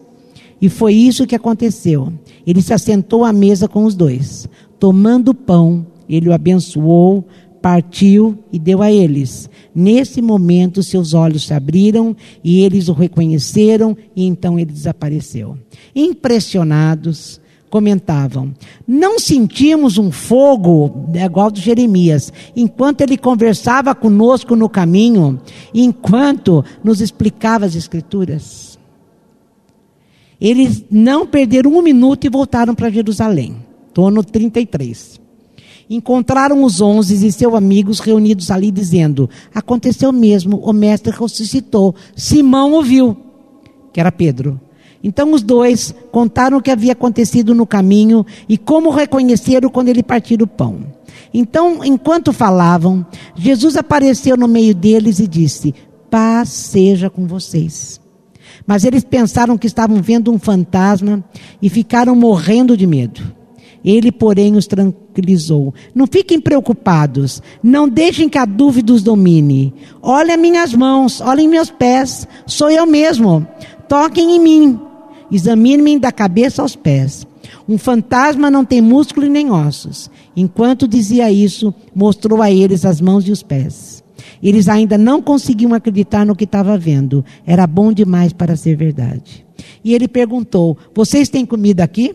E 0.60 0.68
foi 0.68 0.94
isso 0.94 1.26
que 1.26 1.34
aconteceu. 1.34 2.12
Ele 2.46 2.62
se 2.62 2.72
assentou 2.72 3.25
à 3.25 3.32
mesa 3.32 3.66
com 3.66 3.84
os 3.84 3.94
dois. 3.94 4.49
Tomando 4.78 5.30
o 5.30 5.34
pão, 5.34 5.87
ele 6.08 6.28
o 6.28 6.32
abençoou, 6.32 7.25
partiu 7.62 8.38
e 8.52 8.58
deu 8.58 8.82
a 8.82 8.90
eles. 8.90 9.49
Nesse 9.74 10.20
momento, 10.20 10.82
seus 10.82 11.14
olhos 11.14 11.46
se 11.46 11.54
abriram 11.54 12.16
e 12.42 12.60
eles 12.60 12.88
o 12.88 12.92
reconheceram, 12.92 13.96
e 14.16 14.24
então 14.26 14.58
ele 14.58 14.72
desapareceu. 14.72 15.56
Impressionados, 15.94 17.40
comentavam: 17.70 18.52
Não 18.86 19.18
sentimos 19.18 19.96
um 19.96 20.10
fogo, 20.10 21.08
é 21.14 21.24
igual 21.24 21.50
do 21.50 21.60
Jeremias, 21.60 22.32
enquanto 22.56 23.00
ele 23.00 23.16
conversava 23.16 23.94
conosco 23.94 24.56
no 24.56 24.68
caminho, 24.68 25.40
enquanto 25.72 26.64
nos 26.82 27.00
explicava 27.00 27.64
as 27.64 27.76
Escrituras. 27.76 28.78
Eles 30.40 30.82
não 30.90 31.26
perderam 31.26 31.72
um 31.74 31.82
minuto 31.82 32.26
e 32.26 32.30
voltaram 32.30 32.74
para 32.74 32.90
Jerusalém. 32.90 33.56
Estou 33.88 34.10
no 34.10 34.24
33 34.24 35.19
encontraram 35.90 36.62
os 36.62 36.80
onze 36.80 37.26
e 37.26 37.32
seus 37.32 37.52
amigos 37.52 37.99
reunidos 37.99 38.50
ali, 38.50 38.70
dizendo: 38.70 39.28
Aconteceu 39.52 40.12
mesmo, 40.12 40.59
o 40.59 40.73
mestre 40.73 41.12
ressuscitou. 41.12 41.97
Simão 42.14 42.73
ouviu, 42.73 43.16
que 43.92 43.99
era 43.99 44.12
Pedro. 44.12 44.61
Então 45.02 45.32
os 45.32 45.42
dois 45.42 45.94
contaram 46.12 46.59
o 46.59 46.62
que 46.62 46.70
havia 46.70 46.92
acontecido 46.92 47.54
no 47.54 47.66
caminho 47.66 48.25
e 48.49 48.56
como 48.56 48.90
reconheceram 48.90 49.70
quando 49.70 49.88
ele 49.88 50.02
partiu 50.02 50.38
o 50.42 50.47
pão. 50.47 50.85
Então, 51.32 51.85
enquanto 51.85 52.32
falavam, 52.32 53.04
Jesus 53.35 53.76
apareceu 53.76 54.37
no 54.37 54.47
meio 54.47 54.75
deles 54.75 55.18
e 55.18 55.26
disse: 55.26 55.75
Paz 56.11 56.50
seja 56.50 57.11
com 57.11 57.26
vocês. 57.26 58.00
Mas 58.66 58.85
eles 58.85 59.02
pensaram 59.02 59.56
que 59.56 59.66
estavam 59.66 60.02
vendo 60.02 60.30
um 60.30 60.38
fantasma 60.38 61.25
e 61.62 61.68
ficaram 61.68 62.14
morrendo 62.14 62.76
de 62.76 62.87
medo. 62.87 63.39
Ele, 63.84 64.12
porém, 64.12 64.56
os 64.56 64.66
tranquilizou. 64.66 65.75
Não 65.94 66.06
fiquem 66.06 66.40
preocupados. 66.40 67.42
Não 67.62 67.88
deixem 67.88 68.28
que 68.28 68.38
a 68.38 68.44
dúvida 68.44 68.92
os 68.92 69.02
domine. 69.02 69.72
Olhem 70.02 70.37
minhas 70.37 70.75
mãos, 70.75 71.20
olhem 71.20 71.49
meus 71.49 71.70
pés. 71.70 72.28
Sou 72.46 72.70
eu 72.70 72.87
mesmo. 72.87 73.46
Toquem 73.88 74.37
em 74.37 74.40
mim. 74.40 74.80
Examinem-me 75.32 75.99
da 75.99 76.12
cabeça 76.12 76.60
aos 76.62 76.76
pés. 76.76 77.26
Um 77.68 77.78
fantasma 77.78 78.50
não 78.50 78.64
tem 78.64 78.80
músculo 78.80 79.26
nem 79.26 79.50
ossos. 79.50 80.10
Enquanto 80.37 80.88
dizia 80.88 81.30
isso, 81.30 81.75
mostrou 81.94 82.42
a 82.42 82.50
eles 82.50 82.84
as 82.84 83.00
mãos 83.00 83.26
e 83.26 83.32
os 83.32 83.42
pés. 83.42 84.02
Eles 84.42 84.68
ainda 84.68 84.96
não 84.96 85.20
conseguiam 85.20 85.75
acreditar 85.75 86.25
no 86.25 86.34
que 86.34 86.44
estava 86.44 86.76
vendo. 86.76 87.25
Era 87.46 87.66
bom 87.66 87.92
demais 87.92 88.32
para 88.32 88.56
ser 88.56 88.76
verdade. 88.76 89.44
E 89.84 89.94
ele 89.94 90.08
perguntou: 90.08 90.76
Vocês 90.94 91.28
têm 91.28 91.44
comida 91.44 91.84
aqui? 91.84 92.14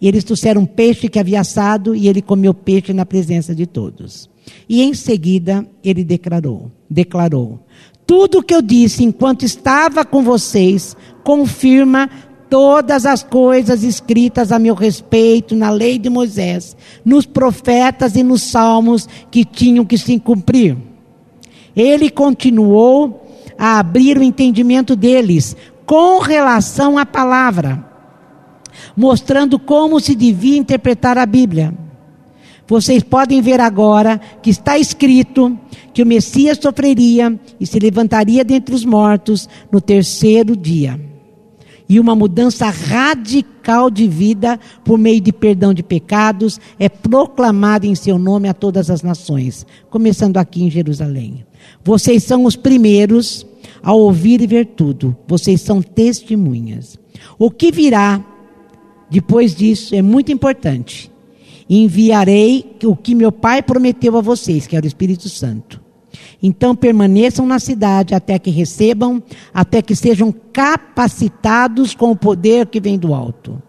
E 0.00 0.08
eles 0.08 0.24
trouxeram 0.24 0.62
um 0.62 0.66
peixe 0.66 1.08
que 1.08 1.18
havia 1.18 1.40
assado 1.40 1.94
e 1.94 2.08
ele 2.08 2.22
comeu 2.22 2.54
peixe 2.54 2.92
na 2.92 3.04
presença 3.04 3.54
de 3.54 3.66
todos. 3.66 4.30
E 4.68 4.82
em 4.82 4.94
seguida 4.94 5.66
ele 5.84 6.02
declarou: 6.02 6.70
declarou: 6.88 7.60
Tudo 8.06 8.38
o 8.38 8.42
que 8.42 8.54
eu 8.54 8.62
disse 8.62 9.04
enquanto 9.04 9.44
estava 9.44 10.04
com 10.04 10.22
vocês 10.22 10.96
confirma 11.22 12.08
todas 12.48 13.04
as 13.04 13.22
coisas 13.22 13.84
escritas 13.84 14.50
a 14.50 14.58
meu 14.58 14.74
respeito 14.74 15.54
na 15.54 15.70
lei 15.70 15.98
de 15.98 16.08
Moisés, 16.08 16.76
nos 17.04 17.26
profetas 17.26 18.16
e 18.16 18.22
nos 18.22 18.42
salmos 18.42 19.06
que 19.30 19.44
tinham 19.44 19.84
que 19.84 19.98
se 19.98 20.18
cumprir. 20.18 20.76
Ele 21.76 22.10
continuou 22.10 23.26
a 23.56 23.78
abrir 23.78 24.18
o 24.18 24.22
entendimento 24.22 24.96
deles 24.96 25.54
com 25.84 26.18
relação 26.18 26.98
à 26.98 27.04
palavra 27.04 27.89
mostrando 28.96 29.58
como 29.58 30.00
se 30.00 30.14
devia 30.14 30.56
interpretar 30.56 31.18
a 31.18 31.26
Bíblia. 31.26 31.74
Vocês 32.66 33.02
podem 33.02 33.42
ver 33.42 33.60
agora 33.60 34.20
que 34.40 34.50
está 34.50 34.78
escrito 34.78 35.58
que 35.92 36.02
o 36.02 36.06
Messias 36.06 36.58
sofreria 36.62 37.38
e 37.58 37.66
se 37.66 37.78
levantaria 37.80 38.44
dentre 38.44 38.74
os 38.74 38.84
mortos 38.84 39.48
no 39.72 39.80
terceiro 39.80 40.56
dia. 40.56 40.98
e 41.88 41.98
uma 41.98 42.14
mudança 42.14 42.70
radical 42.70 43.90
de 43.90 44.06
vida 44.06 44.60
por 44.84 44.96
meio 44.96 45.20
de 45.20 45.32
perdão 45.32 45.74
de 45.74 45.82
pecados 45.82 46.60
é 46.78 46.88
proclamada 46.88 47.84
em 47.84 47.96
seu 47.96 48.16
nome 48.16 48.48
a 48.48 48.54
todas 48.54 48.88
as 48.88 49.02
nações, 49.02 49.66
começando 49.90 50.36
aqui 50.36 50.62
em 50.62 50.70
Jerusalém. 50.70 51.44
Vocês 51.84 52.22
são 52.22 52.44
os 52.44 52.54
primeiros 52.54 53.44
a 53.82 53.92
ouvir 53.92 54.40
e 54.40 54.46
ver 54.46 54.66
tudo. 54.66 55.16
Vocês 55.26 55.62
são 55.62 55.82
testemunhas. 55.82 56.96
O 57.36 57.50
que 57.50 57.72
virá 57.72 58.24
depois 59.10 59.54
disso 59.54 59.94
é 59.94 60.02
muito 60.02 60.30
importante. 60.30 61.10
Enviarei 61.68 62.76
o 62.84 62.96
que 62.96 63.14
meu 63.14 63.30
Pai 63.30 63.62
prometeu 63.62 64.16
a 64.16 64.20
vocês, 64.20 64.66
que 64.66 64.76
era 64.76 64.84
o 64.84 64.88
Espírito 64.88 65.28
Santo. 65.28 65.80
Então 66.42 66.74
permaneçam 66.74 67.46
na 67.46 67.58
cidade 67.58 68.14
até 68.14 68.38
que 68.38 68.50
recebam, 68.50 69.22
até 69.52 69.82
que 69.82 69.94
sejam 69.94 70.34
capacitados 70.52 71.94
com 71.94 72.10
o 72.10 72.16
poder 72.16 72.66
que 72.66 72.80
vem 72.80 72.98
do 72.98 73.14
alto. 73.14 73.60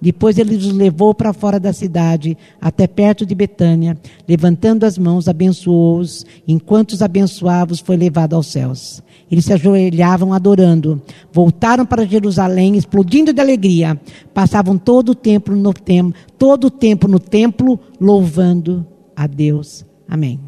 Depois 0.00 0.38
ele 0.38 0.54
os 0.54 0.72
levou 0.72 1.12
para 1.12 1.32
fora 1.32 1.58
da 1.58 1.72
cidade, 1.72 2.36
até 2.60 2.86
perto 2.86 3.26
de 3.26 3.34
Betânia. 3.34 3.98
Levantando 4.28 4.84
as 4.84 4.96
mãos, 4.96 5.26
abençoou-os. 5.26 6.24
Enquanto 6.46 6.92
os 6.92 7.02
abençoava, 7.02 7.74
foi 7.76 7.96
levado 7.96 8.34
aos 8.34 8.46
céus. 8.46 9.02
Eles 9.30 9.44
se 9.44 9.52
ajoelhavam 9.52 10.32
adorando. 10.32 11.02
Voltaram 11.32 11.84
para 11.84 12.06
Jerusalém, 12.06 12.76
explodindo 12.76 13.32
de 13.32 13.40
alegria. 13.40 14.00
Passavam 14.32 14.78
todo 14.78 15.10
o 15.10 15.14
tempo 15.14 15.52
no 15.52 15.72
templo, 15.72 16.14
todo 16.38 16.66
o 16.66 16.70
tempo 16.70 17.06
no 17.06 17.18
templo, 17.18 17.78
louvando 18.00 18.86
a 19.14 19.26
Deus. 19.26 19.84
Amém. 20.08 20.40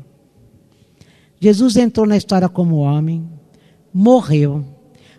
Jesus 1.38 1.76
entrou 1.76 2.06
na 2.06 2.16
história 2.16 2.48
como 2.48 2.76
homem, 2.76 3.28
morreu 3.92 4.64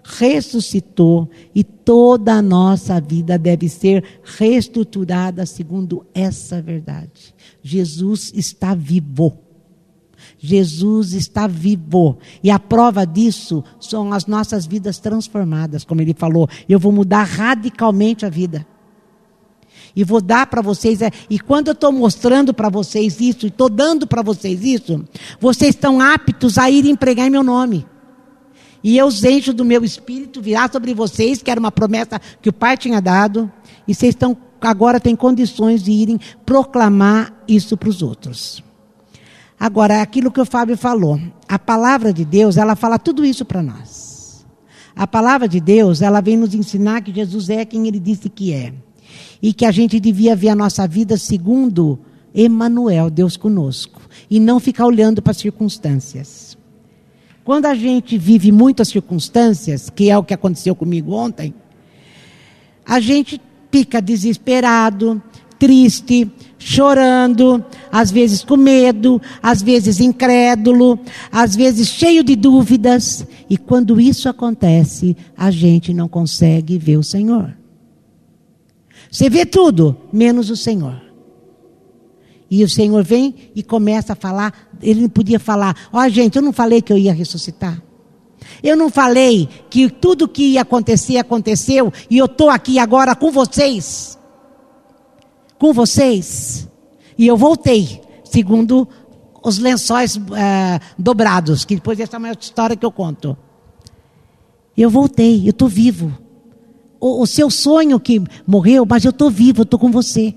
ressuscitou 0.03 1.30
e 1.53 1.63
toda 1.63 2.34
a 2.34 2.41
nossa 2.41 3.00
vida 3.00 3.38
deve 3.38 3.70
ser 3.70 4.03
reestruturada 4.24 5.46
segundo 5.46 6.06
essa 6.13 6.62
verdade. 6.62 7.34
Jesus 7.62 8.32
está 8.36 8.74
vivo. 8.74 9.38
Jesus 10.43 11.13
está 11.13 11.45
vivo. 11.45 12.17
E 12.43 12.50
a 12.50 12.57
prova 12.57 13.05
disso 13.05 13.63
são 13.79 14.12
as 14.12 14.25
nossas 14.25 14.65
vidas 14.65 14.98
transformadas, 14.98 15.83
como 15.83 16.01
ele 16.01 16.15
falou. 16.15 16.50
Eu 16.67 16.79
vou 16.79 16.91
mudar 16.91 17.24
radicalmente 17.24 18.25
a 18.25 18.29
vida. 18.29 18.65
E 19.95 20.03
vou 20.03 20.21
dar 20.21 20.48
para 20.48 20.62
vocês, 20.62 21.01
é, 21.01 21.12
e 21.29 21.38
quando 21.38 21.67
eu 21.67 21.74
estou 21.74 21.91
mostrando 21.91 22.53
para 22.53 22.69
vocês 22.69 23.19
isso, 23.19 23.45
e 23.45 23.50
estou 23.50 23.69
dando 23.69 24.07
para 24.07 24.21
vocês 24.21 24.63
isso, 24.63 25.03
vocês 25.39 25.75
estão 25.75 26.00
aptos 26.00 26.57
a 26.57 26.69
ir 26.69 26.86
empregar 26.86 27.27
em 27.27 27.29
meu 27.29 27.43
nome. 27.43 27.86
E 28.83 28.98
eu 28.98 29.05
os 29.05 29.24
encho 29.24 29.53
do 29.53 29.65
meu 29.65 29.83
espírito, 29.83 30.41
virá 30.41 30.67
sobre 30.71 30.93
vocês, 30.93 31.43
que 31.43 31.51
era 31.51 31.60
uma 31.60 31.71
promessa 31.71 32.19
que 32.41 32.50
o 32.50 32.53
Pai 32.53 32.77
tinha 32.77 33.01
dado. 33.01 33.51
E 33.88 33.93
vocês 33.93 34.15
estão, 34.15 34.36
agora 34.62 35.00
têm 35.00 35.15
condições 35.15 35.83
de 35.83 35.91
irem 35.91 36.19
proclamar 36.45 37.33
isso 37.48 37.77
para 37.77 37.89
os 37.89 38.01
outros. 38.01 38.63
Agora, 39.62 40.01
aquilo 40.01 40.32
que 40.32 40.41
o 40.41 40.46
Fábio 40.46 40.75
falou. 40.75 41.22
A 41.48 41.60
palavra 41.60 42.12
de 42.12 42.25
Deus, 42.25 42.58
ela 42.58 42.75
fala 42.75 42.98
tudo 42.98 43.24
isso 43.24 43.46
para 43.46 43.62
nós. 43.62 44.44
A 44.96 45.06
palavra 45.06 45.48
de 45.48 45.60
Deus, 45.60 46.01
ela 46.01 46.20
vem 46.20 46.36
nos 46.36 46.56
ensinar 46.56 47.03
que 47.03 47.13
Jesus 47.13 47.48
é 47.48 47.63
quem 47.63 47.88
ele 47.88 48.00
disse 48.00 48.27
que 48.27 48.51
é. 48.51 48.74
E 49.39 49.53
que 49.53 49.63
a 49.63 49.70
gente 49.70 50.00
devia 50.00 50.36
ver 50.36 50.50
a 50.50 50.56
nossa 50.56 50.88
vida 50.88 51.15
segundo 51.15 52.00
Emmanuel, 52.34 53.12
Deus 53.12 53.38
conosco. 53.38 54.01
E 54.32 54.39
não 54.39 54.60
ficar 54.60 54.88
olhando 54.88 55.22
para 55.22 55.30
as 55.30 55.38
circunstâncias. 55.38 56.58
Quando 57.44 57.68
a 57.68 57.75
gente 57.75 58.18
vive 58.18 58.51
muitas 58.51 58.88
circunstâncias, 58.88 59.91
que 59.91 60.10
é 60.10 60.18
o 60.18 60.24
que 60.24 60.34
aconteceu 60.34 60.74
comigo 60.74 61.13
ontem, 61.13 61.53
a 62.84 63.00
gente 63.00 63.39
fica 63.72 64.01
desesperado, 64.01 65.22
triste, 65.60 66.32
chorando, 66.63 67.65
às 67.91 68.12
vezes 68.12 68.44
com 68.44 68.56
medo, 68.56 69.20
às 69.41 69.62
vezes 69.63 70.00
incrédulo, 70.00 71.00
às 71.32 71.56
vezes 71.56 71.88
cheio 71.89 72.24
de 72.24 72.36
dúvidas. 72.36 73.26
E 73.50 73.58
quando 73.58 74.00
isso 74.00 74.30
acontece, 74.30 75.17
a 75.36 75.50
gente 75.50 75.93
não 75.93 76.08
consegue 76.08 76.78
ver 76.78 76.97
o 76.97 77.04
Senhor. 77.04 77.58
Você 79.12 79.30
vê 79.30 79.45
tudo, 79.45 79.97
menos 80.13 80.50
o 80.50 80.56
Senhor. 80.56 81.02
E 82.50 82.63
o 82.63 82.69
Senhor 82.69 83.04
vem 83.04 83.34
e 83.56 83.63
começa 83.63 84.13
a 84.13 84.15
falar. 84.15 84.54
Ele 84.82 85.02
não 85.02 85.10
podia 85.10 85.39
falar: 85.39 85.76
Ó, 85.91 86.00
oh, 86.00 86.10
gente, 86.10 86.36
eu 86.36 86.41
não 86.41 86.54
falei 86.54 86.82
que 86.82 86.93
eu 86.93 86.97
ia 86.97 87.13
ressuscitar. 87.13 87.82
Eu 88.62 88.78
não 88.78 88.89
falei 88.89 89.50
que 89.69 89.89
tudo 89.89 90.28
que 90.28 90.54
ia 90.54 90.62
acontecer 90.62 91.17
aconteceu 91.17 91.91
e 92.10 92.17
eu 92.17 92.26
estou 92.26 92.50
aqui 92.50 92.78
agora 92.78 93.15
com 93.15 93.32
vocês. 93.32 94.17
Com 95.62 95.74
vocês. 95.74 96.67
E 97.15 97.28
eu 97.28 97.38
voltei, 97.38 98.02
segundo 98.24 98.88
os 99.43 99.60
lençóis 99.60 100.17
é, 100.17 100.80
dobrados, 100.97 101.65
que 101.65 101.76
depois 101.76 102.00
essa 102.00 102.15
é 102.15 102.17
uma 102.17 102.32
história 102.32 102.76
que 102.76 102.84
eu 102.84 102.91
conto. 102.91 103.38
Eu 104.76 104.89
voltei, 104.89 105.45
eu 105.45 105.52
estou 105.52 105.67
vivo. 105.67 106.17
O, 107.00 107.21
o 107.21 107.28
seu 107.28 107.52
sonho 107.52 108.00
que 108.00 108.24
morreu, 108.47 108.88
mas 108.89 109.06
eu 109.06 109.12
estou 109.12 109.30
vivo, 109.30 109.60
eu 109.60 109.63
estou 109.63 109.80
com 109.80 109.91
você. 109.91 110.34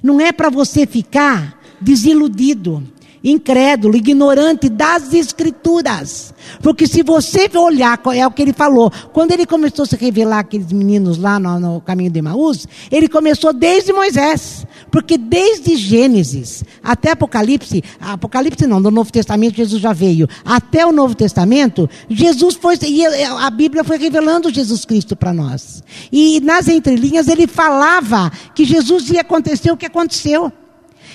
Não 0.00 0.20
é 0.20 0.30
para 0.30 0.48
você 0.48 0.86
ficar 0.86 1.60
desiludido, 1.80 2.84
incrédulo, 3.22 3.96
ignorante 3.96 4.68
das 4.68 5.12
escrituras. 5.12 6.34
Porque 6.62 6.86
se 6.86 7.02
você 7.02 7.50
olhar, 7.56 8.00
é 8.14 8.26
o 8.26 8.30
que 8.30 8.42
ele 8.42 8.52
falou, 8.52 8.90
quando 9.12 9.32
ele 9.32 9.46
começou 9.46 9.82
a 9.82 9.86
se 9.86 9.96
revelar 9.96 10.40
aqueles 10.40 10.72
meninos 10.72 11.18
lá 11.18 11.38
no, 11.38 11.58
no 11.58 11.80
caminho 11.80 12.10
de 12.10 12.22
Maús, 12.22 12.66
ele 12.90 13.08
começou 13.08 13.52
desde 13.52 13.92
Moisés. 13.92 14.66
Porque 14.90 15.18
desde 15.18 15.76
Gênesis 15.76 16.64
até 16.82 17.12
Apocalipse, 17.12 17.82
Apocalipse 18.00 18.66
não, 18.66 18.80
no 18.80 18.90
Novo 18.90 19.12
Testamento 19.12 19.56
Jesus 19.56 19.80
já 19.80 19.92
veio, 19.92 20.28
até 20.44 20.86
o 20.86 20.92
Novo 20.92 21.14
Testamento, 21.14 21.88
Jesus 22.08 22.54
foi, 22.54 22.76
e 22.86 23.04
a 23.04 23.50
Bíblia 23.50 23.84
foi 23.84 23.98
revelando 23.98 24.52
Jesus 24.52 24.84
Cristo 24.84 25.14
para 25.16 25.32
nós. 25.32 25.82
E 26.10 26.40
nas 26.40 26.68
entrelinhas 26.68 27.28
ele 27.28 27.46
falava 27.46 28.30
que 28.54 28.64
Jesus 28.64 29.10
ia 29.10 29.20
acontecer 29.20 29.70
o 29.70 29.76
que 29.76 29.86
aconteceu. 29.86 30.52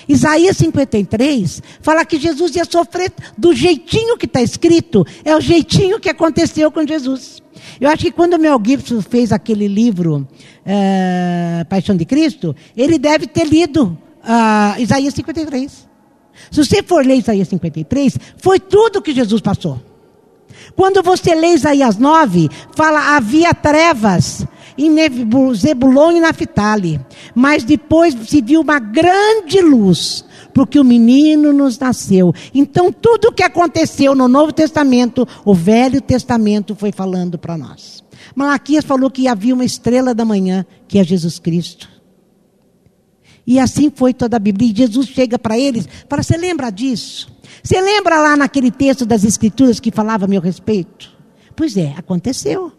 Isaías 0.08 0.56
53 0.56 1.62
fala 1.80 2.04
que 2.04 2.18
Jesus 2.18 2.54
ia 2.56 2.64
sofrer 2.64 3.12
do 3.36 3.54
jeitinho 3.54 4.16
que 4.16 4.26
está 4.26 4.42
escrito, 4.42 5.06
é 5.24 5.34
o 5.34 5.40
jeitinho 5.40 6.00
que 6.00 6.08
aconteceu 6.08 6.70
com 6.70 6.86
Jesus. 6.86 7.42
Eu 7.80 7.88
acho 7.88 8.04
que 8.04 8.10
quando 8.10 8.34
o 8.34 8.38
Mel 8.38 8.60
Gibson 8.64 9.00
fez 9.00 9.32
aquele 9.32 9.66
livro, 9.66 10.26
é, 10.64 11.64
Paixão 11.68 11.96
de 11.96 12.04
Cristo, 12.04 12.54
ele 12.76 12.98
deve 12.98 13.26
ter 13.26 13.44
lido 13.44 13.96
uh, 14.24 14.80
Isaías 14.80 15.14
53. 15.14 15.88
Se 16.50 16.64
você 16.64 16.82
for 16.82 17.04
ler 17.04 17.16
Isaías 17.16 17.48
53, 17.48 18.18
foi 18.36 18.58
tudo 18.58 19.02
que 19.02 19.12
Jesus 19.12 19.40
passou. 19.40 19.80
Quando 20.76 21.02
você 21.02 21.34
lê 21.34 21.48
Isaías 21.48 21.96
9, 21.96 22.48
fala 22.74 23.16
havia 23.16 23.52
trevas 23.54 24.46
em 24.76 24.94
Zebulon 25.54 26.12
e 26.12 26.20
Naphtali. 26.20 27.00
Mas 27.34 27.64
depois 27.64 28.14
se 28.28 28.40
viu 28.40 28.60
uma 28.60 28.78
grande 28.78 29.60
luz, 29.60 30.24
porque 30.52 30.78
o 30.78 30.84
menino 30.84 31.52
nos 31.52 31.78
nasceu. 31.78 32.32
Então 32.54 32.92
tudo 32.92 33.28
o 33.28 33.32
que 33.32 33.42
aconteceu 33.42 34.14
no 34.14 34.28
Novo 34.28 34.52
Testamento, 34.52 35.26
o 35.44 35.54
Velho 35.54 36.00
Testamento 36.00 36.74
foi 36.74 36.92
falando 36.92 37.38
para 37.38 37.56
nós. 37.56 38.02
Malaquias 38.34 38.84
falou 38.84 39.10
que 39.10 39.28
havia 39.28 39.54
uma 39.54 39.64
estrela 39.64 40.14
da 40.14 40.24
manhã, 40.24 40.64
que 40.88 40.98
é 40.98 41.04
Jesus 41.04 41.38
Cristo. 41.38 41.88
E 43.46 43.58
assim 43.58 43.92
foi 43.94 44.14
toda 44.14 44.36
a 44.36 44.40
Bíblia. 44.40 44.70
E 44.70 44.76
Jesus 44.76 45.06
chega 45.08 45.38
para 45.38 45.58
eles, 45.58 45.88
fala: 46.08 46.22
Você 46.22 46.36
lembra 46.36 46.70
disso? 46.70 47.28
Você 47.62 47.80
lembra 47.80 48.18
lá 48.20 48.36
naquele 48.36 48.70
texto 48.70 49.04
das 49.04 49.24
Escrituras 49.24 49.78
que 49.80 49.90
falava 49.90 50.24
a 50.24 50.28
meu 50.28 50.40
respeito? 50.40 51.12
Pois 51.54 51.76
é, 51.76 51.94
aconteceu. 51.96 52.72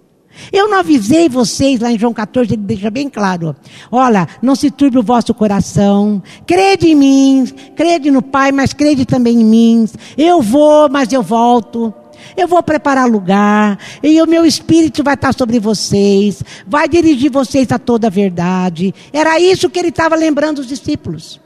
Eu 0.51 0.69
não 0.69 0.79
avisei 0.79 1.29
vocês 1.29 1.79
lá 1.79 1.91
em 1.91 1.99
João 1.99 2.13
14, 2.13 2.53
ele 2.53 2.61
deixa 2.63 2.89
bem 2.89 3.09
claro. 3.09 3.55
Olha, 3.91 4.27
não 4.41 4.55
se 4.55 4.69
turbe 4.71 4.97
o 4.97 5.03
vosso 5.03 5.33
coração. 5.33 6.21
Crede 6.45 6.89
em 6.89 6.95
mim, 6.95 7.45
crede 7.75 8.11
no 8.11 8.21
Pai, 8.21 8.51
mas 8.51 8.73
crede 8.73 9.05
também 9.05 9.41
em 9.41 9.45
mim. 9.45 9.89
Eu 10.17 10.41
vou, 10.41 10.89
mas 10.89 11.11
eu 11.11 11.21
volto. 11.21 11.93
Eu 12.35 12.47
vou 12.47 12.61
preparar 12.63 13.07
lugar, 13.07 13.77
e 14.01 14.21
o 14.21 14.25
meu 14.25 14.45
espírito 14.45 15.03
vai 15.03 15.13
estar 15.13 15.33
sobre 15.33 15.59
vocês, 15.59 16.43
vai 16.65 16.87
dirigir 16.87 17.31
vocês 17.31 17.71
a 17.71 17.77
toda 17.77 18.07
a 18.07 18.09
verdade. 18.09 18.93
Era 19.13 19.39
isso 19.39 19.69
que 19.69 19.77
ele 19.77 19.89
estava 19.89 20.15
lembrando 20.15 20.59
os 20.59 20.67
discípulos. 20.67 21.39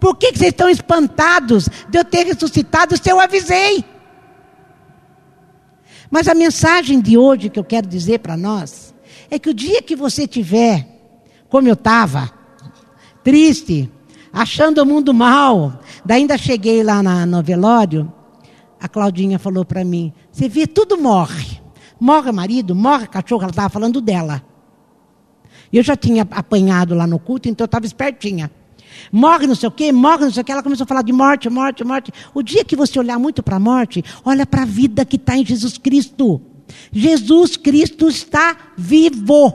Por 0.00 0.16
que, 0.16 0.32
que 0.32 0.38
vocês 0.38 0.50
estão 0.50 0.68
espantados 0.68 1.68
de 1.88 1.98
eu 1.98 2.04
ter 2.04 2.26
ressuscitado 2.26 2.96
se 3.00 3.08
eu 3.08 3.20
avisei? 3.20 3.84
Mas 6.10 6.28
a 6.28 6.34
mensagem 6.34 7.00
de 7.00 7.18
hoje 7.18 7.48
que 7.48 7.58
eu 7.58 7.64
quero 7.64 7.86
dizer 7.86 8.20
para 8.20 8.36
nós 8.36 8.94
é 9.30 9.38
que 9.38 9.50
o 9.50 9.54
dia 9.54 9.82
que 9.82 9.96
você 9.96 10.26
tiver, 10.26 10.86
como 11.48 11.68
eu 11.68 11.74
estava, 11.74 12.30
triste, 13.24 13.90
achando 14.32 14.82
o 14.82 14.86
mundo 14.86 15.12
mal, 15.12 15.80
daí 16.04 16.20
ainda 16.20 16.38
cheguei 16.38 16.82
lá 16.82 17.02
na, 17.02 17.26
no 17.26 17.42
velório, 17.42 18.12
a 18.80 18.88
Claudinha 18.88 19.38
falou 19.38 19.64
para 19.64 19.84
mim: 19.84 20.12
Você 20.30 20.48
vê, 20.48 20.66
tudo 20.66 20.98
morre. 20.98 21.60
Morre 21.98 22.30
marido, 22.30 22.74
morre 22.74 23.06
cachorro, 23.06 23.42
ela 23.42 23.50
estava 23.50 23.70
falando 23.70 24.00
dela. 24.00 24.42
Eu 25.72 25.82
já 25.82 25.96
tinha 25.96 26.26
apanhado 26.30 26.94
lá 26.94 27.06
no 27.06 27.18
culto, 27.18 27.48
então 27.48 27.64
eu 27.64 27.66
estava 27.66 27.86
espertinha. 27.86 28.50
Morre 29.12 29.46
não 29.46 29.54
sei 29.54 29.68
o 29.68 29.72
quê, 29.72 29.92
morre 29.92 30.24
não 30.24 30.30
sei 30.30 30.42
o 30.42 30.44
quê. 30.44 30.52
Ela 30.52 30.62
começou 30.62 30.84
a 30.84 30.86
falar 30.86 31.02
de 31.02 31.12
morte, 31.12 31.48
morte, 31.48 31.84
morte. 31.84 32.12
O 32.34 32.42
dia 32.42 32.64
que 32.64 32.76
você 32.76 32.98
olhar 32.98 33.18
muito 33.18 33.42
para 33.42 33.56
a 33.56 33.60
morte, 33.60 34.04
olha 34.24 34.46
para 34.46 34.62
a 34.62 34.66
vida 34.66 35.04
que 35.04 35.16
está 35.16 35.36
em 35.36 35.44
Jesus 35.44 35.78
Cristo. 35.78 36.40
Jesus 36.92 37.56
Cristo 37.56 38.08
está 38.08 38.56
vivo. 38.76 39.54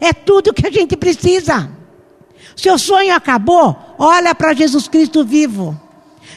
É 0.00 0.12
tudo 0.12 0.52
que 0.52 0.66
a 0.66 0.70
gente 0.70 0.96
precisa. 0.96 1.70
Seu 2.54 2.78
sonho 2.78 3.14
acabou? 3.14 3.76
Olha 3.98 4.34
para 4.34 4.54
Jesus 4.54 4.88
Cristo 4.88 5.24
vivo. 5.24 5.78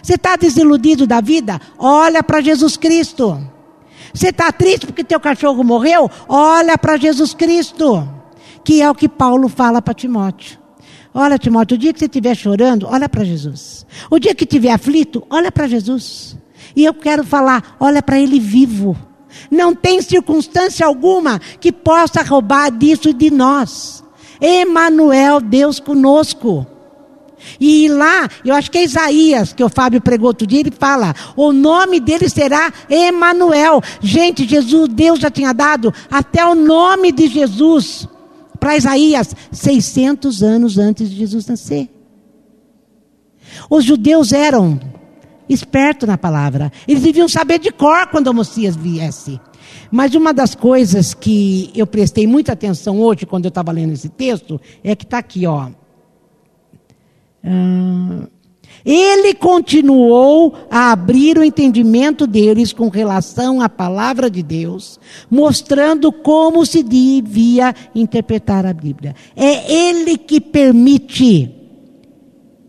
Você 0.02 0.16
está 0.16 0.36
desiludido 0.36 1.06
da 1.06 1.22
vida? 1.22 1.60
Olha 1.78 2.24
para 2.24 2.42
Jesus 2.42 2.78
Cristo. 2.78 3.40
Você 4.14 4.30
está 4.30 4.52
triste 4.52 4.86
porque 4.86 5.04
teu 5.04 5.20
cachorro 5.20 5.64
morreu? 5.64 6.10
Olha 6.28 6.78
para 6.78 6.98
Jesus 6.98 7.34
Cristo. 7.34 8.08
Que 8.64 8.82
é 8.82 8.90
o 8.90 8.96
que 8.96 9.08
Paulo 9.08 9.48
fala 9.48 9.82
para 9.82 9.94
Timóteo. 9.94 10.59
Olha, 11.14 11.38
Timóteo, 11.38 11.76
o 11.76 11.78
dia 11.78 11.92
que 11.92 12.00
você 12.00 12.06
estiver 12.06 12.36
chorando, 12.36 12.88
olha 12.88 13.10
para 13.10 13.24
Jesus. 13.24 13.86
O 14.10 14.20
dia 14.20 14.36
que 14.36 14.44
estiver 14.44 14.72
aflito, 14.72 15.26
olha 15.30 15.52
para 15.52 15.68
Jesus. 15.68 16.38
E 16.76 16.86
eu 16.86 16.94
quero 16.94 17.24
falar, 17.24 17.76
olha 17.80 18.02
para 18.02 18.20
Ele 18.20 18.40
vivo. 18.40 18.96
Não 19.50 19.74
tem 19.74 20.02
circunstância 20.02 20.86
alguma 20.86 21.40
que 21.60 21.72
possa 21.72 22.22
roubar 22.22 22.72
disso 22.72 23.14
de 23.14 23.32
nós. 23.32 24.04
Emanuel, 24.40 25.40
Deus 25.40 25.80
conosco. 25.80 26.66
E 27.60 27.88
lá, 27.88 28.28
eu 28.44 28.54
acho 28.54 28.70
que 28.70 28.78
é 28.78 28.84
Isaías, 28.84 29.54
que 29.54 29.64
o 29.64 29.70
Fábio 29.70 30.02
pregou 30.02 30.28
outro 30.28 30.46
dia, 30.46 30.60
ele 30.60 30.72
fala: 30.72 31.16
o 31.36 31.54
nome 31.54 32.00
dele 32.00 32.30
será 32.30 32.72
Emanuel. 32.90 33.82
Gente, 34.02 34.48
Jesus, 34.48 34.90
Deus 34.90 35.20
já 35.20 35.30
tinha 35.30 35.54
dado 35.54 35.94
até 36.12 36.46
o 36.46 36.54
nome 36.54 37.12
de 37.12 37.28
Jesus 37.28 38.08
para 38.60 38.76
Isaías 38.78 39.36
600 39.52 40.44
anos 40.44 40.78
antes 40.78 41.10
de 41.10 41.16
Jesus 41.16 41.48
nascer. 41.48 41.90
Os 43.70 43.84
judeus 43.84 44.32
eram 44.32 44.80
espertos 45.48 46.08
na 46.08 46.18
palavra. 46.18 46.72
Eles 46.88 47.04
deviam 47.04 47.28
saber 47.28 47.60
de 47.60 47.72
cor 47.72 48.08
quando 48.08 48.28
o 48.28 48.34
Messias 48.34 48.76
viesse. 48.76 49.40
Mas 49.92 50.14
uma 50.14 50.34
das 50.34 50.54
coisas 50.54 51.14
que 51.14 51.72
eu 51.76 51.88
prestei 51.88 52.28
muita 52.28 52.54
atenção 52.54 53.00
hoje, 53.00 53.26
quando 53.26 53.46
eu 53.46 53.50
estava 53.50 53.72
lendo 53.72 53.94
esse 53.94 54.10
texto, 54.10 54.60
é 54.84 54.96
que 54.96 55.04
está 55.04 55.18
aqui, 55.18 55.48
ó. 55.48 55.70
Ah, 57.44 58.28
ele 58.86 59.34
continuou 59.34 60.54
a 60.70 60.92
abrir 60.92 61.38
o 61.38 61.44
entendimento 61.44 62.26
deles 62.26 62.72
com 62.72 62.88
relação 62.88 63.62
à 63.62 63.68
palavra 63.68 64.30
de 64.30 64.42
Deus, 64.42 65.00
mostrando 65.30 66.12
como 66.12 66.66
se 66.66 66.82
devia 66.82 67.76
interpretar 67.94 68.66
a 68.66 68.74
Bíblia. 68.74 69.16
É 69.36 69.72
Ele 69.72 70.18
que 70.18 70.40
permite 70.40 71.52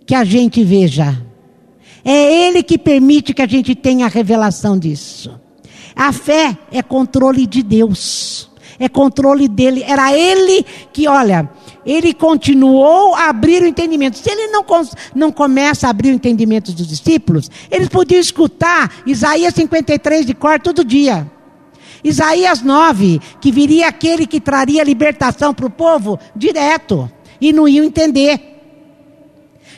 que 0.05 0.14
a 0.14 0.25
gente 0.25 0.64
veja. 0.64 1.16
É 2.05 2.46
Ele 2.46 2.62
que 2.62 2.77
permite 2.77 3.33
que 3.33 3.42
a 3.42 3.46
gente 3.46 3.75
tenha 3.75 4.07
a 4.07 4.09
revelação 4.09 4.79
disso. 4.79 5.38
A 5.94 6.12
fé 6.12 6.57
é 6.73 6.83
controle 6.83 7.46
de 7.46 7.62
Deus. 7.62 8.51
É 8.79 8.88
controle 8.88 9.46
dele. 9.46 9.85
Era 9.87 10.16
ele 10.16 10.64
que, 10.90 11.07
olha, 11.07 11.51
ele 11.84 12.12
continuou 12.12 13.14
a 13.14 13.28
abrir 13.28 13.62
o 13.62 13.66
entendimento. 13.66 14.18
Se 14.18 14.30
ele 14.30 14.48
não, 14.48 14.64
não 15.14 15.32
começa 15.32 15.86
a 15.86 15.90
abrir 15.90 16.10
o 16.10 16.14
entendimento 16.14 16.72
dos 16.72 16.86
discípulos, 16.86 17.50
eles 17.70 17.88
podiam 17.88 18.20
escutar 18.20 19.02
Isaías 19.06 19.54
53 19.54 20.26
de 20.26 20.34
cor 20.34 20.60
todo 20.60 20.84
dia. 20.84 21.30
Isaías 22.02 22.62
9, 22.62 23.20
que 23.40 23.52
viria 23.52 23.88
aquele 23.88 24.26
que 24.26 24.40
traria 24.40 24.84
libertação 24.84 25.52
para 25.52 25.66
o 25.66 25.70
povo, 25.70 26.18
direto. 26.34 27.10
E 27.40 27.52
não 27.52 27.68
iam 27.68 27.84
entender. 27.84 28.40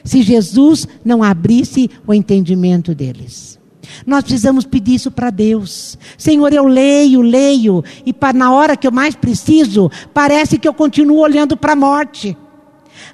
Se 0.04 0.22
Jesus 0.22 0.86
não 1.04 1.22
abrisse 1.22 1.90
o 2.06 2.12
entendimento 2.12 2.94
deles. 2.94 3.58
Nós 4.06 4.22
precisamos 4.22 4.64
pedir 4.64 4.94
isso 4.94 5.10
para 5.10 5.30
Deus. 5.30 5.98
Senhor, 6.16 6.52
eu 6.52 6.64
leio, 6.64 7.20
leio, 7.20 7.84
e 8.04 8.14
na 8.34 8.52
hora 8.52 8.76
que 8.76 8.86
eu 8.86 8.92
mais 8.92 9.14
preciso, 9.14 9.90
parece 10.12 10.58
que 10.58 10.66
eu 10.66 10.74
continuo 10.74 11.18
olhando 11.18 11.56
para 11.56 11.72
a 11.72 11.76
morte. 11.76 12.36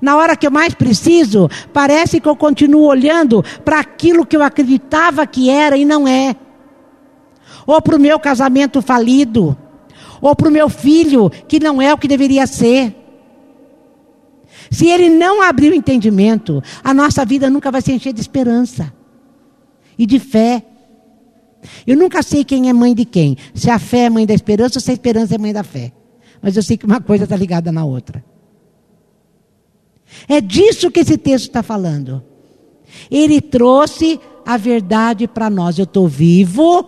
Na 0.00 0.16
hora 0.16 0.36
que 0.36 0.46
eu 0.46 0.50
mais 0.50 0.74
preciso, 0.74 1.48
parece 1.72 2.20
que 2.20 2.28
eu 2.28 2.36
continuo 2.36 2.84
olhando 2.84 3.44
para 3.64 3.80
aquilo 3.80 4.24
que 4.24 4.36
eu 4.36 4.42
acreditava 4.42 5.26
que 5.26 5.50
era 5.50 5.76
e 5.76 5.84
não 5.84 6.06
é. 6.06 6.36
Ou 7.66 7.80
para 7.82 7.96
o 7.96 8.00
meu 8.00 8.18
casamento 8.18 8.80
falido, 8.80 9.56
ou 10.20 10.34
para 10.34 10.48
o 10.48 10.52
meu 10.52 10.68
filho 10.68 11.30
que 11.46 11.60
não 11.60 11.82
é 11.82 11.92
o 11.92 11.98
que 11.98 12.08
deveria 12.08 12.46
ser. 12.46 12.94
Se 14.70 14.86
ele 14.88 15.08
não 15.08 15.42
abrir 15.42 15.72
o 15.72 15.74
entendimento, 15.74 16.62
a 16.82 16.92
nossa 16.92 17.24
vida 17.24 17.48
nunca 17.48 17.70
vai 17.70 17.80
se 17.80 17.92
encher 17.92 18.12
de 18.12 18.20
esperança 18.20 18.97
e 19.98 20.06
de 20.06 20.18
fé. 20.18 20.62
Eu 21.86 21.96
nunca 21.96 22.22
sei 22.22 22.44
quem 22.44 22.68
é 22.68 22.72
mãe 22.72 22.94
de 22.94 23.04
quem. 23.04 23.36
Se 23.52 23.68
a 23.68 23.78
fé 23.78 24.04
é 24.04 24.10
mãe 24.10 24.24
da 24.24 24.32
esperança 24.32 24.78
ou 24.78 24.80
se 24.80 24.90
a 24.90 24.94
esperança 24.94 25.34
é 25.34 25.38
mãe 25.38 25.52
da 25.52 25.64
fé. 25.64 25.92
Mas 26.40 26.56
eu 26.56 26.62
sei 26.62 26.76
que 26.76 26.86
uma 26.86 27.00
coisa 27.00 27.24
está 27.24 27.36
ligada 27.36 27.72
na 27.72 27.84
outra. 27.84 28.24
É 30.28 30.40
disso 30.40 30.90
que 30.90 31.00
esse 31.00 31.18
texto 31.18 31.46
está 31.46 31.62
falando. 31.62 32.22
Ele 33.10 33.40
trouxe 33.40 34.20
a 34.46 34.56
verdade 34.56 35.26
para 35.26 35.50
nós. 35.50 35.78
Eu 35.78 35.84
estou 35.84 36.06
vivo, 36.06 36.86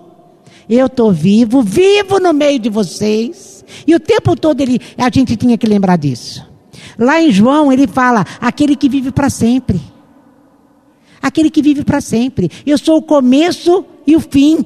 eu 0.69 0.87
estou 0.87 1.13
vivo, 1.13 1.63
vivo 1.63 2.21
no 2.21 2.33
meio 2.33 2.59
de 2.59 2.71
vocês. 2.71 3.65
E 3.87 3.95
o 3.95 4.01
tempo 4.01 4.37
todo 4.37 4.61
ele, 4.61 4.81
a 4.97 5.11
gente 5.11 5.37
tinha 5.37 5.59
que 5.59 5.67
lembrar 5.67 5.97
disso. 5.97 6.49
Lá 6.97 7.21
em 7.21 7.31
João 7.31 7.73
ele 7.73 7.87
fala: 7.87 8.25
aquele 8.41 8.77
que 8.77 8.89
vive 8.89 9.11
para 9.11 9.29
sempre 9.29 9.81
aquele 11.23 11.51
que 11.51 11.63
vive 11.63 11.85
para 11.85 12.01
sempre. 12.01 12.51
Eu 12.67 12.79
sou 12.79 12.99
o 12.99 13.03
começo 13.03 13.85
e 14.07 14.17
o 14.17 14.21
fim. 14.21 14.65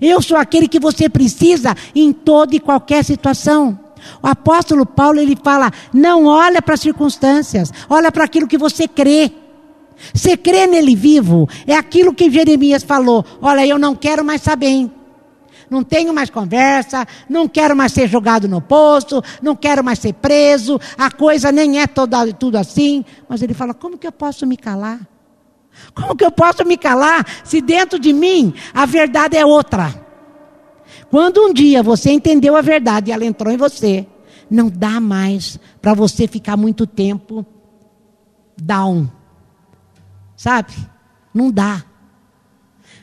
Eu 0.00 0.20
sou 0.20 0.36
aquele 0.36 0.68
que 0.68 0.78
você 0.78 1.08
precisa 1.08 1.74
em 1.94 2.12
toda 2.12 2.54
e 2.54 2.60
qualquer 2.60 3.04
situação. 3.04 3.78
O 4.22 4.26
apóstolo 4.26 4.86
Paulo 4.86 5.18
ele 5.18 5.36
fala: 5.42 5.72
não 5.92 6.26
olha 6.26 6.62
para 6.62 6.74
as 6.74 6.80
circunstâncias, 6.80 7.72
olha 7.88 8.12
para 8.12 8.24
aquilo 8.24 8.46
que 8.46 8.58
você 8.58 8.86
crê. 8.86 9.30
Você 10.14 10.36
crê 10.36 10.66
nele 10.66 10.94
vivo, 10.94 11.48
é 11.66 11.74
aquilo 11.74 12.14
que 12.14 12.30
Jeremias 12.30 12.82
falou: 12.82 13.24
olha, 13.42 13.66
eu 13.66 13.78
não 13.78 13.96
quero 13.96 14.24
mais 14.24 14.42
saber 14.42 14.88
não 15.70 15.82
tenho 15.82 16.12
mais 16.12 16.30
conversa, 16.30 17.06
não 17.28 17.48
quero 17.48 17.76
mais 17.76 17.92
ser 17.92 18.08
jogado 18.08 18.48
no 18.48 18.60
poço, 18.60 19.22
não 19.42 19.54
quero 19.54 19.84
mais 19.84 19.98
ser 19.98 20.14
preso, 20.14 20.80
a 20.96 21.10
coisa 21.10 21.52
nem 21.52 21.80
é 21.80 21.86
toda, 21.86 22.32
tudo 22.32 22.56
assim. 22.56 23.04
Mas 23.28 23.42
ele 23.42 23.54
fala: 23.54 23.74
como 23.74 23.98
que 23.98 24.06
eu 24.06 24.12
posso 24.12 24.46
me 24.46 24.56
calar? 24.56 25.00
Como 25.94 26.16
que 26.16 26.24
eu 26.24 26.30
posso 26.30 26.64
me 26.64 26.76
calar 26.76 27.24
se 27.44 27.60
dentro 27.60 27.98
de 27.98 28.12
mim 28.12 28.54
a 28.74 28.84
verdade 28.86 29.36
é 29.36 29.44
outra? 29.44 30.06
Quando 31.10 31.40
um 31.40 31.52
dia 31.52 31.82
você 31.82 32.10
entendeu 32.10 32.56
a 32.56 32.60
verdade 32.60 33.10
e 33.10 33.12
ela 33.12 33.24
entrou 33.24 33.52
em 33.52 33.56
você, 33.56 34.06
não 34.50 34.68
dá 34.68 35.00
mais 35.00 35.58
para 35.80 35.94
você 35.94 36.26
ficar 36.26 36.56
muito 36.56 36.86
tempo 36.86 37.46
down. 38.56 39.08
Sabe? 40.36 40.72
Não 41.32 41.50
dá. 41.50 41.84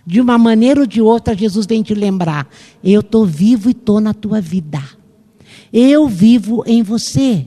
De 0.06 0.22
uma 0.22 0.38
maneira 0.38 0.82
ou 0.82 0.86
de 0.86 1.02
outra, 1.02 1.36
Jesus 1.36 1.65
vem 1.65 1.82
te 1.82 1.94
lembrar: 1.94 2.48
eu 2.84 3.02
estou 3.02 3.26
vivo 3.26 3.70
e 3.70 3.72
estou 3.72 4.00
na 4.00 4.13
tua 4.13 4.39
vida. 4.39 4.82
Eu 5.74 6.08
vivo 6.08 6.63
em 6.68 6.84
você. 6.84 7.46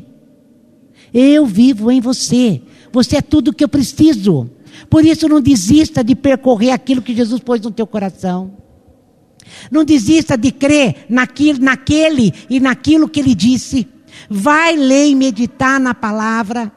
Eu 1.15 1.47
vivo 1.47 1.91
em 1.91 2.01
você. 2.01 2.61
Você 2.93 3.17
é 3.17 3.23
tudo 3.23 3.53
que 3.53 3.63
eu 3.65 3.69
preciso. 3.69 4.51
Por 4.91 5.05
isso, 5.05 5.29
não 5.29 5.41
desista 5.41 6.03
de 6.03 6.15
percorrer 6.15 6.71
aquilo 6.71 7.03
que 7.03 7.15
Jesus 7.15 7.41
pôs 7.41 7.61
no 7.61 7.71
teu 7.71 7.87
coração. 7.87 8.53
Não 9.71 9.85
desista 9.85 10.37
de 10.37 10.51
crer 10.53 11.07
naquilo, 11.09 11.61
naquele 11.61 12.33
e 12.51 12.61
naquilo 12.61 13.09
que 13.09 13.21
ele 13.21 13.35
disse. 13.35 13.87
Vai 14.29 14.77
ler 14.77 15.09
e 15.09 15.15
meditar 15.15 15.81
na 15.81 15.95
palavra. 15.95 16.73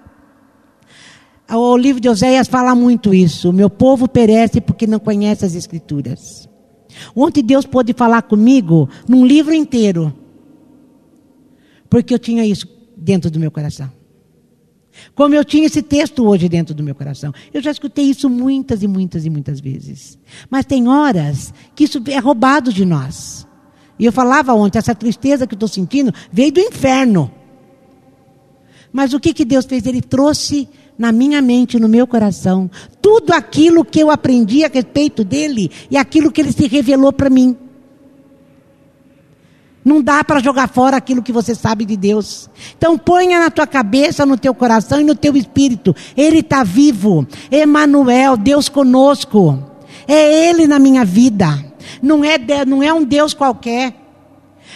O 1.54 1.76
livro 1.76 2.00
de 2.00 2.08
Oséias 2.08 2.48
fala 2.48 2.74
muito 2.74 3.14
isso. 3.14 3.52
Meu 3.52 3.70
povo 3.70 4.08
perece 4.08 4.62
porque 4.62 4.88
não 4.88 5.00
conhece 5.00 5.46
as 5.46 5.54
Escrituras. 5.54 6.50
Ontem 7.16 7.44
Deus 7.44 7.66
pôde 7.66 7.94
falar 7.94 8.22
comigo 8.22 8.90
num 9.08 9.26
livro 9.26 9.54
inteiro. 9.54 10.14
Porque 11.90 12.14
eu 12.14 12.20
tinha 12.20 12.46
isso 12.46 12.68
dentro 12.96 13.30
do 13.30 13.40
meu 13.40 13.52
coração. 13.52 13.92
Como 15.16 15.34
eu 15.34 15.44
tinha 15.44 15.66
esse 15.66 15.82
texto 15.82 16.26
hoje 16.26 16.48
dentro 16.48 16.74
do 16.74 16.84
meu 16.84 16.96
coração. 16.96 17.34
Eu 17.54 17.62
já 17.62 17.72
escutei 17.72 18.06
isso 18.06 18.30
muitas 18.30 18.84
e 18.84 18.88
muitas 18.88 19.26
e 19.26 19.30
muitas 19.30 19.60
vezes. 19.60 20.18
Mas 20.50 20.66
tem 20.66 20.88
horas 20.88 21.54
que 21.76 21.84
isso 21.84 22.02
é 22.08 22.20
roubado 22.20 22.72
de 22.72 22.86
nós. 22.86 23.48
E 23.98 24.06
eu 24.06 24.12
falava 24.12 24.54
ontem, 24.54 24.80
essa 24.80 24.96
tristeza 24.96 25.46
que 25.46 25.54
eu 25.54 25.58
estou 25.58 25.70
sentindo 25.70 26.14
veio 26.32 26.52
do 26.52 26.60
inferno. 26.60 27.32
Mas 28.92 29.14
o 29.14 29.20
que, 29.20 29.34
que 29.34 29.46
Deus 29.46 29.66
fez? 29.66 29.86
Ele 29.86 30.02
trouxe 30.02 30.68
na 31.02 31.12
minha 31.12 31.42
mente, 31.42 31.80
no 31.80 31.90
meu 31.90 32.06
coração, 32.06 32.70
tudo 33.02 33.34
aquilo 33.34 33.84
que 33.84 34.00
eu 34.00 34.12
aprendi 34.12 34.64
a 34.64 34.68
respeito 34.68 35.24
dele 35.24 35.72
e 35.90 35.98
aquilo 35.98 36.32
que 36.32 36.40
ele 36.40 36.52
se 36.52 36.68
revelou 36.68 37.12
para 37.12 37.28
mim. 37.28 37.58
Não 39.84 40.00
dá 40.00 40.24
para 40.24 40.40
jogar 40.40 40.70
fora 40.70 40.96
aquilo 40.96 41.24
que 41.24 41.32
você 41.32 41.56
sabe 41.56 41.86
de 41.86 41.98
Deus. 41.98 42.48
Então 42.78 43.00
ponha 43.00 43.40
na 43.40 43.50
tua 43.50 43.66
cabeça, 43.66 44.28
no 44.28 44.38
teu 44.38 44.54
coração 44.54 45.02
e 45.02 45.04
no 45.04 45.16
teu 45.16 45.36
espírito. 45.36 45.96
Ele 46.16 46.42
está 46.42 46.64
vivo. 46.64 47.26
Emanuel, 47.50 48.38
Deus 48.38 48.70
conosco. 48.70 49.58
É 50.08 50.50
Ele 50.50 50.68
na 50.68 50.78
minha 50.78 51.04
vida. 51.04 51.66
Não 52.00 52.24
é, 52.24 52.38
não 52.64 52.84
é 52.84 52.94
um 52.94 53.04
Deus 53.04 53.34
qualquer. 53.34 54.01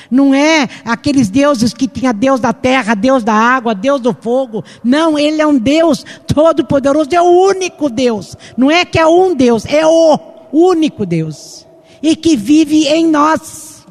Não 0.10 0.34
é 0.34 0.68
aqueles 0.84 1.30
deuses 1.30 1.74
que 1.74 1.88
tinha 1.88 2.13
Deus 2.13 2.39
da 2.39 2.54
terra, 2.54 2.96
Deus 2.96 3.24
da 3.24 3.34
água, 3.34 3.74
Deus 3.74 4.02
do 4.02 4.13
fogo. 4.13 4.63
Não, 4.84 5.18
Ele 5.18 5.41
é 5.41 5.48
um 5.48 5.58
Deus 5.58 6.06
todo-poderoso, 6.28 7.10
é 7.13 7.22
o 7.22 7.48
único 7.48 7.89
Deus. 7.89 8.36
Não 8.58 8.70
é 8.70 8.86
que 8.86 9.00
é 9.00 9.08
um 9.08 9.36
Deus, 9.36 9.65
é 9.65 9.86
o 9.86 10.20
único 10.52 11.06
Deus. 11.06 11.65
E 12.02 12.15
que 12.15 12.36
vive 12.36 12.88
em 12.88 13.08
nós. 13.08 13.86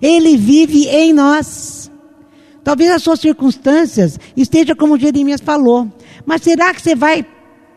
Ele 0.00 0.36
vive 0.36 0.86
em 0.88 1.12
nós. 1.12 1.90
Talvez 2.62 2.90
as 2.90 3.02
suas 3.02 3.20
circunstâncias 3.20 4.18
estejam 4.36 4.74
como 4.74 4.98
Jeremias 4.98 5.40
falou. 5.40 5.88
Mas 6.24 6.42
será 6.42 6.74
que 6.74 6.82
você 6.82 6.94
vai, 6.94 7.24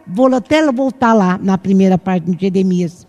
vou 0.08 0.34
até 0.34 0.70
voltar 0.72 1.14
lá 1.14 1.40
na 1.42 1.58
primeira 1.58 1.98
parte 1.98 2.24
de 2.32 2.40
Jeremias. 2.40 3.09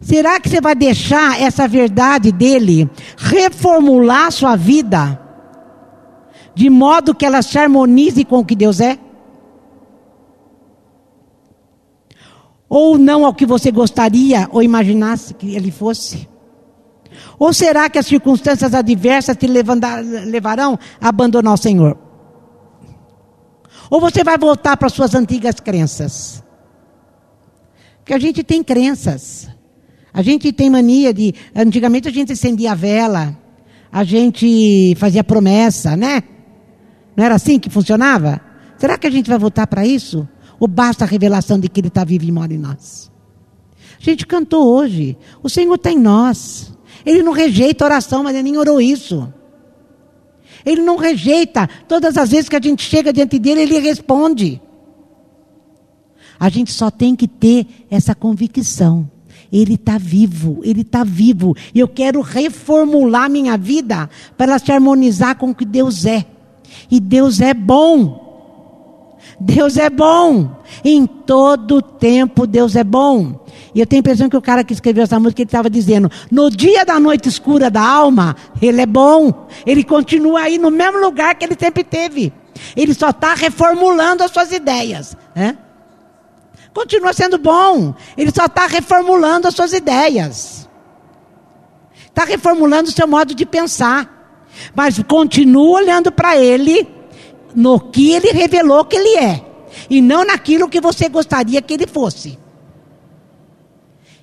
Será 0.00 0.40
que 0.40 0.48
você 0.48 0.60
vai 0.60 0.74
deixar 0.74 1.40
essa 1.40 1.68
verdade 1.68 2.32
dele 2.32 2.88
reformular 3.16 4.28
a 4.28 4.30
sua 4.30 4.56
vida? 4.56 5.20
De 6.54 6.70
modo 6.70 7.14
que 7.14 7.26
ela 7.26 7.42
se 7.42 7.58
harmonize 7.58 8.24
com 8.24 8.38
o 8.38 8.44
que 8.44 8.56
Deus 8.56 8.80
é? 8.80 8.98
Ou 12.68 12.96
não 12.96 13.26
ao 13.26 13.34
que 13.34 13.44
você 13.44 13.70
gostaria 13.70 14.48
ou 14.52 14.62
imaginasse 14.62 15.34
que 15.34 15.54
ele 15.54 15.70
fosse? 15.70 16.28
Ou 17.38 17.52
será 17.52 17.90
que 17.90 17.98
as 17.98 18.06
circunstâncias 18.06 18.74
adversas 18.74 19.36
te 19.36 19.46
levarão 19.46 20.78
a 21.00 21.08
abandonar 21.08 21.54
o 21.54 21.58
Senhor? 21.58 21.98
Ou 23.90 24.00
você 24.00 24.24
vai 24.24 24.38
voltar 24.38 24.76
para 24.76 24.88
suas 24.88 25.14
antigas 25.14 25.56
crenças? 25.60 26.42
Porque 27.98 28.14
a 28.14 28.18
gente 28.18 28.42
tem 28.42 28.62
crenças. 28.62 29.48
A 30.12 30.22
gente 30.22 30.52
tem 30.52 30.68
mania 30.68 31.14
de. 31.14 31.34
Antigamente 31.54 32.08
a 32.08 32.10
gente 32.10 32.32
acendia 32.32 32.72
a 32.72 32.74
vela, 32.74 33.36
a 33.92 34.04
gente 34.04 34.94
fazia 34.96 35.22
promessa, 35.22 35.96
né? 35.96 36.22
Não 37.16 37.24
era 37.24 37.34
assim 37.34 37.58
que 37.58 37.70
funcionava? 37.70 38.40
Será 38.78 38.96
que 38.96 39.06
a 39.06 39.10
gente 39.10 39.28
vai 39.28 39.38
voltar 39.38 39.66
para 39.66 39.86
isso? 39.86 40.28
Ou 40.58 40.66
basta 40.66 41.04
a 41.04 41.08
revelação 41.08 41.58
de 41.58 41.68
que 41.68 41.80
Ele 41.80 41.88
está 41.88 42.04
vivo 42.04 42.24
e 42.24 42.32
mora 42.32 42.52
em 42.52 42.58
nós? 42.58 43.10
A 44.00 44.02
gente 44.02 44.26
cantou 44.26 44.66
hoje. 44.66 45.16
O 45.42 45.48
Senhor 45.48 45.74
está 45.74 45.90
em 45.90 45.98
nós. 45.98 46.72
Ele 47.04 47.22
não 47.22 47.32
rejeita 47.32 47.84
oração, 47.84 48.22
mas 48.22 48.34
ele 48.34 48.44
nem 48.44 48.58
orou 48.58 48.80
isso. 48.80 49.32
Ele 50.64 50.82
não 50.82 50.96
rejeita. 50.96 51.68
Todas 51.86 52.16
as 52.16 52.30
vezes 52.30 52.48
que 52.48 52.56
a 52.56 52.60
gente 52.60 52.82
chega 52.82 53.12
diante 53.12 53.38
dele, 53.38 53.62
ele 53.62 53.78
responde. 53.78 54.60
A 56.38 56.48
gente 56.48 56.72
só 56.72 56.90
tem 56.90 57.14
que 57.14 57.28
ter 57.28 57.66
essa 57.90 58.14
convicção. 58.14 59.10
Ele 59.52 59.74
está 59.74 59.98
vivo, 59.98 60.60
ele 60.62 60.82
está 60.82 61.02
vivo. 61.02 61.56
E 61.74 61.80
eu 61.80 61.88
quero 61.88 62.20
reformular 62.20 63.28
minha 63.28 63.56
vida 63.56 64.08
para 64.36 64.58
se 64.58 64.70
harmonizar 64.70 65.36
com 65.36 65.50
o 65.50 65.54
que 65.54 65.64
Deus 65.64 66.04
é. 66.06 66.24
E 66.90 67.00
Deus 67.00 67.40
é 67.40 67.52
bom. 67.52 68.30
Deus 69.40 69.76
é 69.76 69.90
bom. 69.90 70.50
Em 70.84 71.06
todo 71.06 71.82
tempo 71.82 72.46
Deus 72.46 72.76
é 72.76 72.84
bom. 72.84 73.44
E 73.74 73.80
eu 73.80 73.86
tenho 73.86 74.00
a 74.00 74.02
impressão 74.02 74.28
que 74.28 74.36
o 74.36 74.42
cara 74.42 74.64
que 74.64 74.72
escreveu 74.72 75.04
essa 75.04 75.18
música, 75.18 75.42
estava 75.42 75.70
dizendo, 75.70 76.10
no 76.30 76.50
dia 76.50 76.84
da 76.84 76.98
noite 76.98 77.28
escura 77.28 77.70
da 77.70 77.82
alma, 77.82 78.36
ele 78.60 78.80
é 78.80 78.86
bom. 78.86 79.46
Ele 79.64 79.82
continua 79.84 80.42
aí 80.42 80.58
no 80.58 80.70
mesmo 80.70 81.00
lugar 81.00 81.34
que 81.34 81.44
ele 81.44 81.56
sempre 81.58 81.84
teve. 81.84 82.32
Ele 82.76 82.94
só 82.94 83.10
está 83.10 83.34
reformulando 83.34 84.22
as 84.22 84.30
suas 84.30 84.52
ideias. 84.52 85.16
Né? 85.34 85.56
Continua 86.72 87.12
sendo 87.12 87.38
bom. 87.38 87.94
Ele 88.16 88.30
só 88.34 88.46
está 88.46 88.66
reformulando 88.66 89.48
as 89.48 89.54
suas 89.54 89.72
ideias. 89.72 90.68
Está 92.06 92.24
reformulando 92.24 92.90
o 92.90 92.92
seu 92.92 93.06
modo 93.06 93.34
de 93.34 93.44
pensar. 93.44 94.48
Mas 94.74 94.98
continua 95.02 95.80
olhando 95.80 96.12
para 96.12 96.36
ele 96.36 96.86
no 97.54 97.80
que 97.80 98.12
ele 98.12 98.30
revelou 98.30 98.84
que 98.84 98.96
ele 98.96 99.18
é. 99.18 99.44
E 99.88 100.00
não 100.00 100.24
naquilo 100.24 100.68
que 100.68 100.80
você 100.80 101.08
gostaria 101.08 101.62
que 101.62 101.74
ele 101.74 101.86
fosse. 101.86 102.38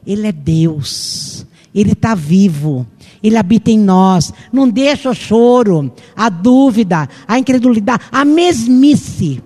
Ele 0.05 0.27
é 0.27 0.31
Deus. 0.31 1.45
Ele 1.73 1.91
está 1.91 2.15
vivo. 2.15 2.87
Ele 3.21 3.37
habita 3.37 3.71
em 3.71 3.79
nós. 3.79 4.33
Não 4.51 4.69
deixa 4.69 5.09
o 5.09 5.15
choro, 5.15 5.91
a 6.15 6.29
dúvida, 6.29 7.09
a 7.27 7.37
incredulidade, 7.37 8.03
a 8.11 8.23
mesmice. 8.23 9.43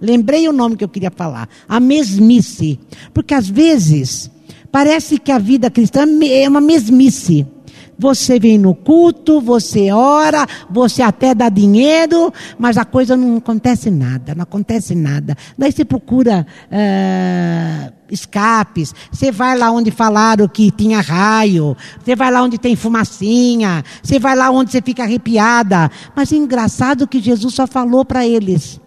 Lembrei 0.00 0.48
o 0.48 0.52
nome 0.52 0.76
que 0.76 0.84
eu 0.84 0.88
queria 0.88 1.10
falar. 1.10 1.48
A 1.68 1.78
mesmice. 1.78 2.78
Porque 3.12 3.34
às 3.34 3.48
vezes 3.48 4.30
parece 4.72 5.18
que 5.18 5.32
a 5.32 5.38
vida 5.38 5.70
cristã 5.70 6.04
é 6.24 6.48
uma 6.48 6.60
mesmice. 6.60 7.46
Você 8.00 8.40
vem 8.40 8.56
no 8.56 8.74
culto, 8.74 9.42
você 9.42 9.92
ora, 9.92 10.46
você 10.70 11.02
até 11.02 11.34
dá 11.34 11.50
dinheiro, 11.50 12.32
mas 12.58 12.78
a 12.78 12.84
coisa 12.86 13.14
não 13.14 13.36
acontece 13.36 13.90
nada, 13.90 14.34
não 14.34 14.44
acontece 14.44 14.94
nada. 14.94 15.36
Daí 15.58 15.70
você 15.70 15.84
procura 15.84 16.46
uh, 16.72 17.92
escapes, 18.10 18.94
você 19.12 19.30
vai 19.30 19.54
lá 19.54 19.70
onde 19.70 19.90
falaram 19.90 20.48
que 20.48 20.70
tinha 20.70 21.02
raio, 21.02 21.76
você 22.02 22.16
vai 22.16 22.30
lá 22.30 22.42
onde 22.42 22.56
tem 22.56 22.74
fumacinha, 22.74 23.84
você 24.02 24.18
vai 24.18 24.34
lá 24.34 24.50
onde 24.50 24.70
você 24.70 24.80
fica 24.80 25.02
arrepiada. 25.02 25.90
Mas 26.16 26.32
é 26.32 26.36
engraçado 26.36 27.06
que 27.06 27.20
Jesus 27.20 27.52
só 27.52 27.66
falou 27.66 28.02
para 28.02 28.26
eles. 28.26 28.80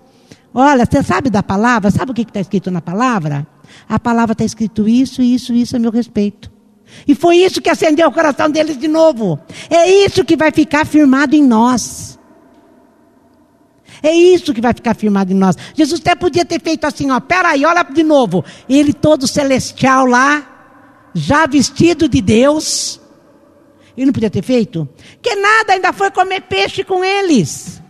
Olha, 0.54 0.86
você 0.86 1.02
sabe 1.02 1.30
da 1.30 1.42
palavra? 1.42 1.90
Sabe 1.90 2.12
o 2.12 2.14
que 2.14 2.22
está 2.22 2.40
escrito 2.40 2.70
na 2.70 2.82
palavra? 2.82 3.48
A 3.90 4.00
palavra 4.00 4.34
está 4.34 4.46
escrito 4.46 4.88
isso, 4.88 5.22
isso, 5.22 5.54
isso 5.54 5.76
a 5.76 5.80
meu 5.80 5.92
respeito. 5.92 6.52
E 7.08 7.16
foi 7.16 7.38
isso 7.38 7.62
que 7.62 7.70
acendeu 7.70 8.08
o 8.08 8.12
coração 8.12 8.50
deles 8.50 8.78
de 8.78 8.88
novo. 8.88 9.40
É 9.70 9.90
isso 9.90 10.24
que 10.24 10.36
vai 10.36 10.52
ficar 10.52 10.86
firmado 10.86 11.36
em 11.36 11.44
nós. 11.44 12.20
É 14.02 14.14
isso 14.14 14.54
que 14.54 14.62
vai 14.62 14.74
ficar 14.74 14.96
firmado 14.96 15.32
em 15.32 15.36
nós. 15.36 15.56
Jesus 15.74 16.02
até 16.02 16.14
podia 16.14 16.46
ter 16.46 16.62
feito 16.62 16.86
assim, 16.86 17.10
ó, 17.10 17.20
peraí, 17.20 17.66
olha 17.66 17.84
de 17.84 18.04
novo. 18.04 18.44
Ele 18.70 18.94
todo 18.94 19.28
celestial 19.28 20.06
lá, 20.06 20.46
já 21.14 21.48
vestido 21.48 22.08
de 22.08 22.22
Deus. 22.22 23.00
Ele 23.96 24.08
não 24.08 24.14
podia 24.14 24.30
ter 24.30 24.44
feito? 24.44 24.88
Que 25.22 25.36
nada, 25.36 25.74
ainda 25.74 25.94
foi 25.94 26.12
comer 26.12 26.42
peixe 26.42 26.84
com 26.84 27.04
eles. 27.04 27.82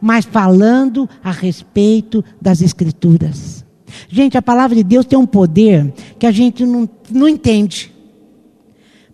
Mas 0.00 0.24
falando 0.24 1.08
a 1.22 1.30
respeito 1.30 2.24
das 2.40 2.60
Escrituras. 2.60 3.64
Gente, 4.08 4.36
a 4.36 4.42
palavra 4.42 4.76
de 4.76 4.84
Deus 4.84 5.06
tem 5.06 5.18
um 5.18 5.26
poder 5.26 5.92
que 6.18 6.26
a 6.26 6.32
gente 6.32 6.64
não, 6.66 6.88
não 7.10 7.28
entende 7.28 7.96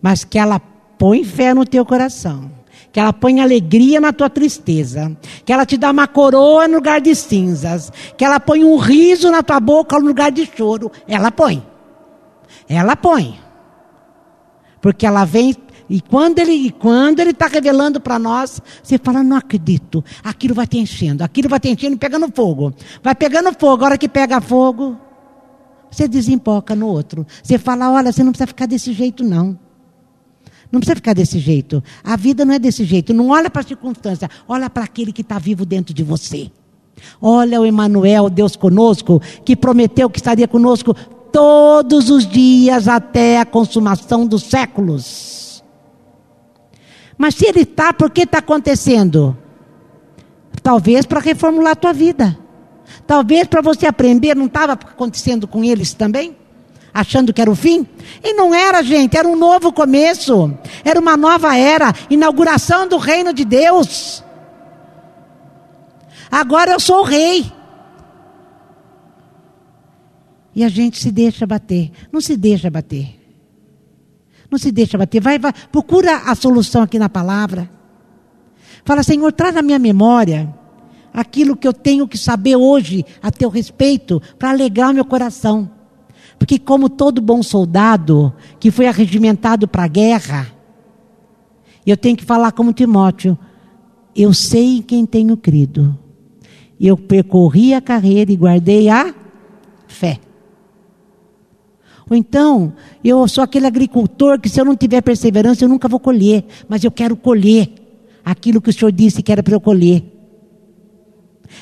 mas 0.03 0.25
que 0.25 0.37
ela 0.37 0.61
põe 0.99 1.23
fé 1.23 1.55
no 1.55 1.65
teu 1.65 1.87
coração, 1.87 2.51
que 2.91 2.99
ela 2.99 3.13
põe 3.13 3.41
alegria 3.41 4.01
na 4.01 4.13
tua 4.13 4.29
tristeza, 4.29 5.17
que 5.45 5.53
ela 5.53 5.65
te 5.65 5.77
dá 5.77 5.93
uma 5.93 6.09
coroa 6.09 6.67
no 6.67 6.75
lugar 6.75 7.01
de 7.01 7.15
cinzas, 7.15 7.93
que 8.19 8.25
ela 8.25 8.41
põe 8.41 8.65
um 8.65 8.77
riso 8.77 9.31
na 9.31 9.43
tua 9.43 9.61
boca 9.61 9.99
no 9.99 10.09
lugar 10.09 10.33
de 10.33 10.45
choro. 10.45 10.91
Ela 11.07 11.31
põe. 11.31 11.65
Ela 12.69 12.97
põe. 12.97 13.39
Porque 14.81 15.07
ela 15.07 15.25
vem 15.25 15.55
e 15.93 16.01
quando 16.01 16.39
ele 16.39 16.71
quando 16.71 17.21
ele 17.21 17.33
está 17.33 17.47
revelando 17.47 18.01
para 18.01 18.19
nós, 18.19 18.63
você 18.83 18.97
fala, 18.97 19.23
não 19.23 19.37
acredito. 19.37 20.03
Aquilo 20.25 20.55
vai 20.55 20.67
te 20.67 20.79
enchendo, 20.79 21.23
aquilo 21.23 21.51
vai 21.51 21.61
te 21.61 21.69
enchendo 21.69 21.97
e 21.97 21.99
pegando 21.99 22.33
fogo. 22.35 22.73
Vai 23.03 23.15
pegando 23.15 23.53
fogo, 23.53 23.85
a 23.85 23.89
hora 23.89 23.99
que 23.99 24.09
pega 24.09 24.41
fogo, 24.41 24.97
você 25.91 26.09
desempoca 26.09 26.75
no 26.75 26.87
outro. 26.87 27.27
Você 27.43 27.59
fala, 27.59 27.91
olha, 27.91 28.11
você 28.11 28.25
não 28.25 28.33
precisa 28.33 28.47
ficar 28.47 28.65
desse 28.65 28.91
jeito 28.95 29.23
não. 29.23 29.59
Não 30.73 30.81
precisa 30.81 30.97
ficar 30.97 31.13
desse 31.13 31.39
jeito. 31.39 31.85
A 32.03 32.17
vida 32.17 32.43
não 32.43 32.55
é 32.55 32.59
desse 32.59 32.85
jeito. 32.85 33.13
Não 33.13 33.29
olha 33.29 33.51
para 33.51 33.61
a 33.61 33.67
circunstância, 33.67 34.31
olha 34.49 34.71
para 34.71 34.85
aquele 34.85 35.13
que 35.13 35.21
está 35.21 35.39
vivo 35.39 35.67
dentro 35.67 35.93
de 35.93 36.03
você. 36.03 36.51
Olha 37.21 37.61
o 37.61 37.67
Emmanuel, 37.67 38.31
Deus 38.31 38.57
conosco, 38.57 39.21
que 39.45 39.55
prometeu 39.55 40.09
que 40.09 40.19
estaria 40.19 40.49
conosco 40.49 40.97
todos 41.31 42.09
os 42.09 42.27
dias 42.27 42.89
até 42.89 43.41
a 43.41 43.45
consumação 43.45 44.27
dos 44.27 44.45
séculos. 44.45 45.42
Mas 47.23 47.37
se 47.37 47.47
ele 47.47 47.61
está, 47.61 47.93
por 47.93 48.11
que 48.11 48.23
está 48.23 48.39
acontecendo? 48.39 49.39
Talvez 50.61 51.07
para 51.07 51.21
reformular 51.21 51.71
a 51.71 51.77
tua 51.77 51.93
vida. 51.93 52.37
Talvez 53.07 53.47
para 53.47 53.63
você 53.63 53.87
aprender, 53.87 54.35
não 54.35 54.47
estava 54.47 54.73
acontecendo 54.73 55.47
com 55.47 55.63
eles 55.63 55.95
também? 55.95 56.37
achando 56.93 57.33
que 57.33 57.41
era 57.41 57.51
o 57.51 57.55
fim? 57.55 57.87
E 58.25 58.35
não 58.35 58.53
era, 58.53 58.83
gente, 58.83 59.17
era 59.17 59.27
um 59.27 59.37
novo 59.37 59.73
começo, 59.73 60.53
era 60.85 60.99
uma 60.99 61.17
nova 61.17 61.57
era, 61.57 61.95
inauguração 62.11 62.89
do 62.89 62.99
reino 62.99 63.33
de 63.33 63.45
Deus. 63.45 64.23
Agora 66.29 66.73
eu 66.73 66.81
sou 66.81 67.03
o 67.03 67.05
rei. 67.05 67.51
E 70.57 70.65
a 70.65 70.69
gente 70.69 70.99
se 70.99 71.13
deixa 71.13 71.47
bater. 71.47 71.93
Não 72.11 72.21
se 72.21 72.37
deixa 72.37 72.69
bater. 72.69 73.22
Não 74.53 74.59
se 74.59 74.71
deixa 74.71 74.99
bater. 74.99 75.19
Vai, 75.19 75.39
vai, 75.39 75.51
procura 75.73 76.15
a 76.27 76.35
solução 76.35 76.83
aqui 76.83 76.99
na 76.99 77.09
palavra. 77.09 77.71
Fala, 78.85 79.03
Senhor, 79.03 79.33
traz 79.33 79.57
à 79.57 79.63
minha 79.63 79.79
memória 79.79 80.55
aquilo 81.11 81.57
que 81.57 81.67
eu 81.67 81.73
tenho 81.73 82.07
que 82.07 82.19
saber 82.19 82.57
hoje 82.57 83.03
a 83.23 83.31
teu 83.31 83.49
respeito 83.49 84.21
para 84.39 84.51
alegrar 84.51 84.93
meu 84.93 85.07
coração. 85.07 85.71
Porque, 86.39 86.59
como 86.59 86.91
todo 86.91 87.23
bom 87.23 87.43
soldado 87.43 88.35
que 88.61 88.71
foi 88.71 88.87
arregimentado 88.87 89.67
para 89.67 89.85
a 89.85 89.89
guerra, 89.89 90.49
eu 91.87 91.97
tenho 91.97 92.17
que 92.17 92.25
falar 92.25 92.53
como 92.53 92.75
Timóteo: 92.75 93.39
eu 94.15 94.35
sei 94.35 94.77
em 94.77 94.83
quem 94.83 95.07
tenho 95.07 95.35
crido. 95.35 95.99
Eu 96.79 96.99
percorri 96.99 97.73
a 97.73 97.81
carreira 97.81 98.31
e 98.31 98.37
guardei 98.37 98.91
a 98.91 99.15
fé. 99.87 100.21
Ou 102.09 102.17
então, 102.17 102.73
eu 103.03 103.27
sou 103.29 103.43
aquele 103.43 103.67
agricultor 103.67 104.41
que 104.41 104.49
se 104.49 104.61
eu 104.61 104.65
não 104.65 104.77
tiver 104.77 105.01
perseverança, 105.01 105.65
eu 105.65 105.69
nunca 105.69 105.89
vou 105.89 106.01
colher. 106.01 106.45
Mas 106.69 106.85
eu 106.85 106.91
quero 106.91 107.17
colher 107.17 107.71
aquilo 108.25 108.61
que 108.61 108.71
o 108.71 108.73
Senhor 108.73 108.93
disse 108.93 109.23
que 109.23 109.33
era 109.33 109.43
para 109.43 109.55
eu 109.55 109.61
colher. 109.61 110.03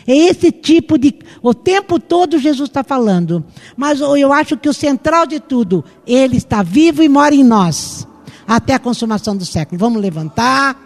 É 0.06 0.14
esse 0.14 0.52
tipo 0.52 0.96
de. 0.96 1.14
O 1.42 1.52
tempo 1.52 1.98
todo 1.98 2.38
Jesus 2.38 2.68
está 2.68 2.82
falando. 2.82 3.44
Mas 3.76 4.00
eu 4.00 4.32
acho 4.32 4.56
que 4.56 4.68
o 4.68 4.74
central 4.74 5.26
de 5.26 5.40
tudo, 5.40 5.84
Ele 6.06 6.36
está 6.36 6.62
vivo 6.62 7.02
e 7.02 7.08
mora 7.08 7.34
em 7.34 7.44
nós. 7.44 8.06
Até 8.46 8.74
a 8.74 8.78
consumação 8.78 9.36
do 9.36 9.44
século. 9.44 9.78
Vamos 9.78 10.00
levantar 10.00 10.76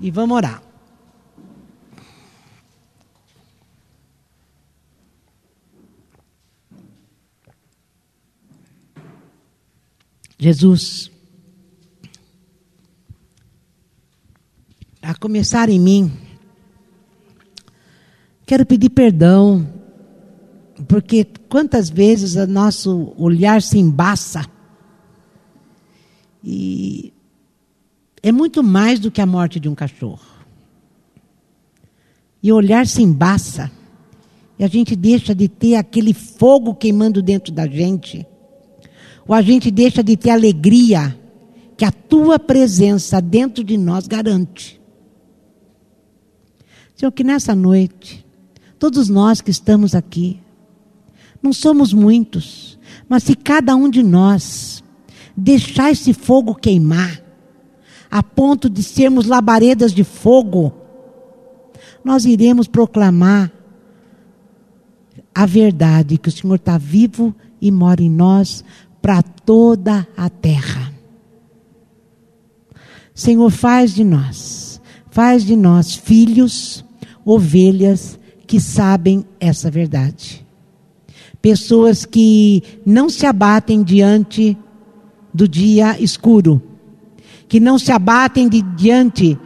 e 0.00 0.10
vamos 0.10 0.36
orar. 0.36 0.67
Jesus, 10.40 11.10
a 15.02 15.12
começar 15.16 15.68
em 15.68 15.80
mim, 15.80 16.12
quero 18.46 18.64
pedir 18.64 18.90
perdão, 18.90 19.66
porque 20.86 21.24
quantas 21.48 21.90
vezes 21.90 22.36
o 22.36 22.46
nosso 22.46 23.12
olhar 23.16 23.60
se 23.60 23.78
embaça 23.78 24.46
e 26.44 27.12
é 28.22 28.30
muito 28.30 28.62
mais 28.62 29.00
do 29.00 29.10
que 29.10 29.20
a 29.20 29.26
morte 29.26 29.58
de 29.58 29.68
um 29.68 29.74
cachorro. 29.74 30.24
E 32.40 32.52
o 32.52 32.56
olhar 32.56 32.86
se 32.86 33.02
embaça 33.02 33.72
e 34.56 34.62
a 34.62 34.68
gente 34.68 34.94
deixa 34.94 35.34
de 35.34 35.48
ter 35.48 35.74
aquele 35.74 36.14
fogo 36.14 36.76
queimando 36.76 37.20
dentro 37.20 37.52
da 37.52 37.66
gente 37.66 38.24
ou 39.28 39.34
a 39.34 39.42
gente 39.42 39.70
deixa 39.70 40.02
de 40.02 40.16
ter 40.16 40.30
alegria 40.30 41.16
que 41.76 41.84
a 41.84 41.92
tua 41.92 42.38
presença 42.38 43.20
dentro 43.20 43.62
de 43.62 43.76
nós 43.76 44.08
garante. 44.08 44.80
Senhor, 46.96 47.12
que 47.12 47.22
nessa 47.22 47.54
noite, 47.54 48.26
todos 48.78 49.08
nós 49.10 49.42
que 49.42 49.50
estamos 49.50 49.94
aqui, 49.94 50.40
não 51.42 51.52
somos 51.52 51.92
muitos, 51.92 52.78
mas 53.08 53.22
se 53.22 53.36
cada 53.36 53.76
um 53.76 53.88
de 53.88 54.02
nós 54.02 54.82
deixar 55.36 55.92
esse 55.92 56.12
fogo 56.12 56.54
queimar, 56.54 57.22
a 58.10 58.22
ponto 58.22 58.70
de 58.70 58.82
sermos 58.82 59.26
labaredas 59.26 59.92
de 59.92 60.02
fogo, 60.02 60.72
nós 62.02 62.24
iremos 62.24 62.66
proclamar 62.66 63.52
a 65.34 65.44
verdade 65.44 66.16
que 66.16 66.28
o 66.28 66.32
Senhor 66.32 66.54
está 66.54 66.78
vivo 66.78 67.34
e 67.60 67.70
mora 67.70 68.02
em 68.02 68.10
nós 68.10 68.64
para 69.00 69.22
toda 69.22 70.06
a 70.16 70.28
terra. 70.28 70.92
Senhor, 73.14 73.50
faz 73.50 73.94
de 73.94 74.04
nós, 74.04 74.80
faz 75.10 75.44
de 75.44 75.56
nós 75.56 75.94
filhos, 75.94 76.84
ovelhas 77.24 78.18
que 78.46 78.60
sabem 78.60 79.24
essa 79.40 79.70
verdade. 79.70 80.46
Pessoas 81.42 82.04
que 82.04 82.62
não 82.86 83.10
se 83.10 83.26
abatem 83.26 83.82
diante 83.82 84.56
do 85.34 85.46
dia 85.46 86.00
escuro, 86.00 86.62
que 87.48 87.60
não 87.60 87.78
se 87.78 87.92
abatem 87.92 88.48
de, 88.48 88.62
diante 88.62 89.38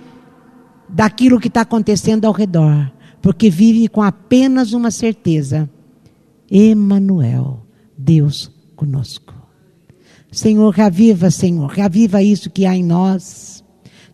daquilo 0.89 1.41
que 1.41 1.49
está 1.49 1.63
acontecendo 1.63 2.27
ao 2.27 2.33
redor, 2.33 2.91
porque 3.21 3.49
vive 3.49 3.89
com 3.89 4.03
apenas 4.03 4.73
uma 4.73 4.91
certeza: 4.91 5.69
Emanuel, 6.51 7.65
Deus 7.97 8.51
conosco. 8.77 9.42
Senhor, 10.33 10.71
reaviva, 10.71 11.31
Senhor, 11.31 11.67
reaviva 11.67 12.23
isso 12.23 12.49
que 12.49 12.65
há 12.65 12.75
em 12.75 12.83
nós. 12.83 13.63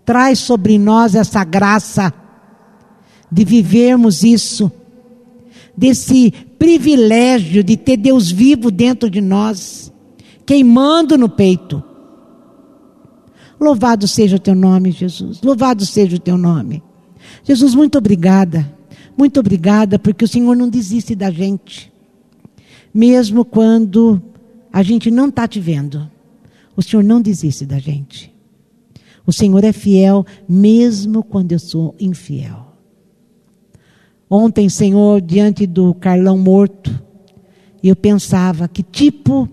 Traz 0.05 0.41
sobre 0.41 0.77
nós 0.77 1.15
essa 1.15 1.45
graça 1.45 2.13
de 3.31 3.45
vivermos 3.45 4.25
isso, 4.25 4.71
desse 5.77 6.33
privilégio 6.59 7.63
de 7.63 7.77
ter 7.77 7.97
Deus 7.97 8.31
vivo 8.31 8.71
dentro 8.71 9.09
de 9.09 9.21
nós, 9.21 9.93
queimando 10.45 11.17
no 11.17 11.29
peito. 11.29 11.83
Louvado 13.61 14.09
seja 14.09 14.37
o 14.37 14.41
teu 14.41 14.57
nome, 14.57 14.91
Jesus. 14.91 15.41
Louvado 15.41 15.87
seja 15.87 16.17
o 16.17 16.21
teu 16.21 16.37
nome. 16.37 16.83
Jesus, 17.45 17.75
muito 17.75 17.97
obrigada. 17.97 18.69
Muito 19.17 19.39
obrigada, 19.39 19.99
porque 19.99 20.25
o 20.25 20.29
Senhor 20.29 20.57
não 20.57 20.69
desiste 20.69 21.15
da 21.15 21.31
gente. 21.31 21.93
Mesmo 22.93 23.45
quando 23.45 24.23
a 24.73 24.83
gente 24.83 25.11
não 25.11 25.29
está 25.29 25.47
te 25.47 25.61
vendo. 25.61 26.11
O 26.77 26.83
Senhor 26.83 27.03
não 27.03 27.21
desiste 27.21 27.67
da 27.67 27.79
gente. 27.79 28.33
O 29.27 29.33
Senhor 29.33 29.63
é 29.65 29.73
fiel 29.73 30.25
mesmo 30.49 31.23
quando 31.23 31.53
eu 31.53 31.59
sou 31.59 31.95
infiel. 32.01 32.69
Ontem, 34.31 34.69
Senhor, 34.69 35.21
diante 35.21 35.67
do 35.67 35.95
Carlão 35.95 36.39
morto, 36.39 36.91
eu 37.83 37.97
pensava 37.97 38.69
que 38.69 38.83
tipo 38.83 39.49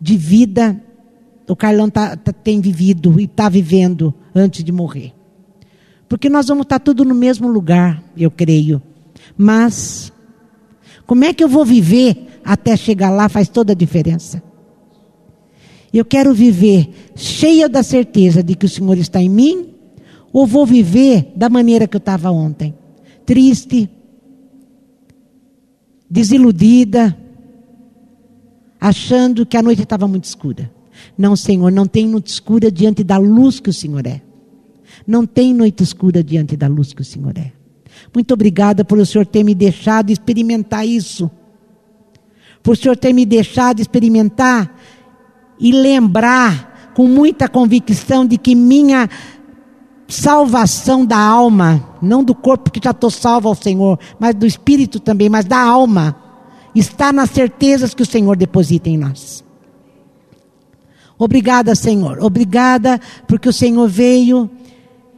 de 0.00 0.16
vida 0.16 0.80
o 1.48 1.54
Carlão 1.54 1.88
tá, 1.88 2.16
tá, 2.16 2.32
tem 2.32 2.60
vivido 2.60 3.20
e 3.20 3.24
está 3.24 3.48
vivendo 3.48 4.12
antes 4.34 4.64
de 4.64 4.72
morrer. 4.72 5.12
Porque 6.08 6.28
nós 6.28 6.48
vamos 6.48 6.64
estar 6.64 6.78
tá 6.78 6.84
tudo 6.84 7.04
no 7.04 7.14
mesmo 7.14 7.48
lugar, 7.48 8.02
eu 8.16 8.30
creio. 8.30 8.82
Mas, 9.36 10.12
como 11.06 11.24
é 11.24 11.32
que 11.32 11.42
eu 11.42 11.48
vou 11.48 11.64
viver 11.64 12.35
até 12.46 12.76
chegar 12.76 13.10
lá 13.10 13.28
faz 13.28 13.48
toda 13.48 13.72
a 13.72 13.76
diferença. 13.76 14.40
Eu 15.92 16.04
quero 16.04 16.32
viver 16.32 17.10
cheia 17.16 17.68
da 17.68 17.82
certeza 17.82 18.40
de 18.40 18.54
que 18.54 18.66
o 18.66 18.68
Senhor 18.68 18.96
está 18.98 19.20
em 19.20 19.28
mim, 19.28 19.74
ou 20.32 20.46
vou 20.46 20.64
viver 20.64 21.32
da 21.34 21.48
maneira 21.48 21.88
que 21.88 21.96
eu 21.96 21.98
estava 21.98 22.30
ontem, 22.30 22.72
triste, 23.24 23.90
desiludida, 26.08 27.16
achando 28.80 29.44
que 29.44 29.56
a 29.56 29.62
noite 29.62 29.82
estava 29.82 30.06
muito 30.06 30.24
escura. 30.24 30.70
Não, 31.18 31.34
Senhor, 31.34 31.72
não 31.72 31.86
tem 31.86 32.06
noite 32.06 32.28
escura 32.28 32.70
diante 32.70 33.02
da 33.02 33.16
luz 33.16 33.58
que 33.58 33.70
o 33.70 33.72
Senhor 33.72 34.06
é. 34.06 34.22
Não 35.04 35.26
tem 35.26 35.52
noite 35.52 35.82
escura 35.82 36.22
diante 36.22 36.56
da 36.56 36.68
luz 36.68 36.92
que 36.92 37.02
o 37.02 37.04
Senhor 37.04 37.36
é. 37.36 37.52
Muito 38.14 38.32
obrigada 38.32 38.84
por 38.84 38.98
o 38.98 39.06
Senhor 39.06 39.26
ter 39.26 39.42
me 39.42 39.54
deixado 39.54 40.10
experimentar 40.10 40.86
isso 40.86 41.30
por 42.66 42.72
o 42.72 42.76
Senhor 42.76 42.96
ter 42.96 43.12
me 43.12 43.24
deixado 43.24 43.78
experimentar 43.78 44.74
e 45.56 45.70
lembrar 45.70 46.90
com 46.96 47.06
muita 47.06 47.48
convicção 47.48 48.26
de 48.26 48.36
que 48.36 48.56
minha 48.56 49.08
salvação 50.08 51.06
da 51.06 51.16
alma, 51.16 51.96
não 52.02 52.24
do 52.24 52.34
corpo 52.34 52.72
que 52.72 52.80
já 52.82 52.90
estou 52.90 53.08
salvo 53.08 53.48
ao 53.48 53.54
Senhor, 53.54 54.00
mas 54.18 54.34
do 54.34 54.44
espírito 54.44 54.98
também, 54.98 55.28
mas 55.28 55.44
da 55.44 55.60
alma, 55.60 56.16
está 56.74 57.12
nas 57.12 57.30
certezas 57.30 57.94
que 57.94 58.02
o 58.02 58.06
Senhor 58.06 58.36
deposita 58.36 58.88
em 58.88 58.98
nós. 58.98 59.44
Obrigada, 61.16 61.72
Senhor. 61.76 62.18
Obrigada 62.20 63.00
porque 63.28 63.48
o 63.48 63.52
Senhor 63.52 63.86
veio 63.86 64.50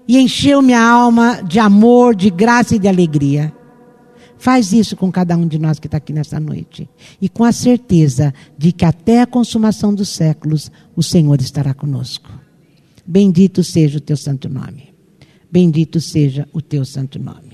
e 0.06 0.18
encheu 0.18 0.60
minha 0.60 0.86
alma 0.86 1.42
de 1.42 1.58
amor, 1.58 2.14
de 2.14 2.28
graça 2.28 2.76
e 2.76 2.78
de 2.78 2.88
alegria. 2.88 3.54
Faz 4.38 4.72
isso 4.72 4.96
com 4.96 5.10
cada 5.10 5.36
um 5.36 5.46
de 5.46 5.58
nós 5.58 5.78
que 5.78 5.86
está 5.86 5.96
aqui 5.96 6.12
nessa 6.12 6.38
noite. 6.38 6.88
E 7.20 7.28
com 7.28 7.44
a 7.44 7.52
certeza 7.52 8.32
de 8.56 8.72
que 8.72 8.84
até 8.84 9.20
a 9.20 9.26
consumação 9.26 9.94
dos 9.94 10.08
séculos 10.08 10.70
o 10.94 11.02
Senhor 11.02 11.40
estará 11.40 11.74
conosco. 11.74 12.30
Bendito 13.06 13.64
seja 13.64 13.98
o 13.98 14.00
teu 14.00 14.16
santo 14.16 14.48
nome. 14.48 14.94
Bendito 15.50 16.00
seja 16.00 16.46
o 16.52 16.60
teu 16.60 16.84
santo 16.84 17.18
nome. 17.18 17.47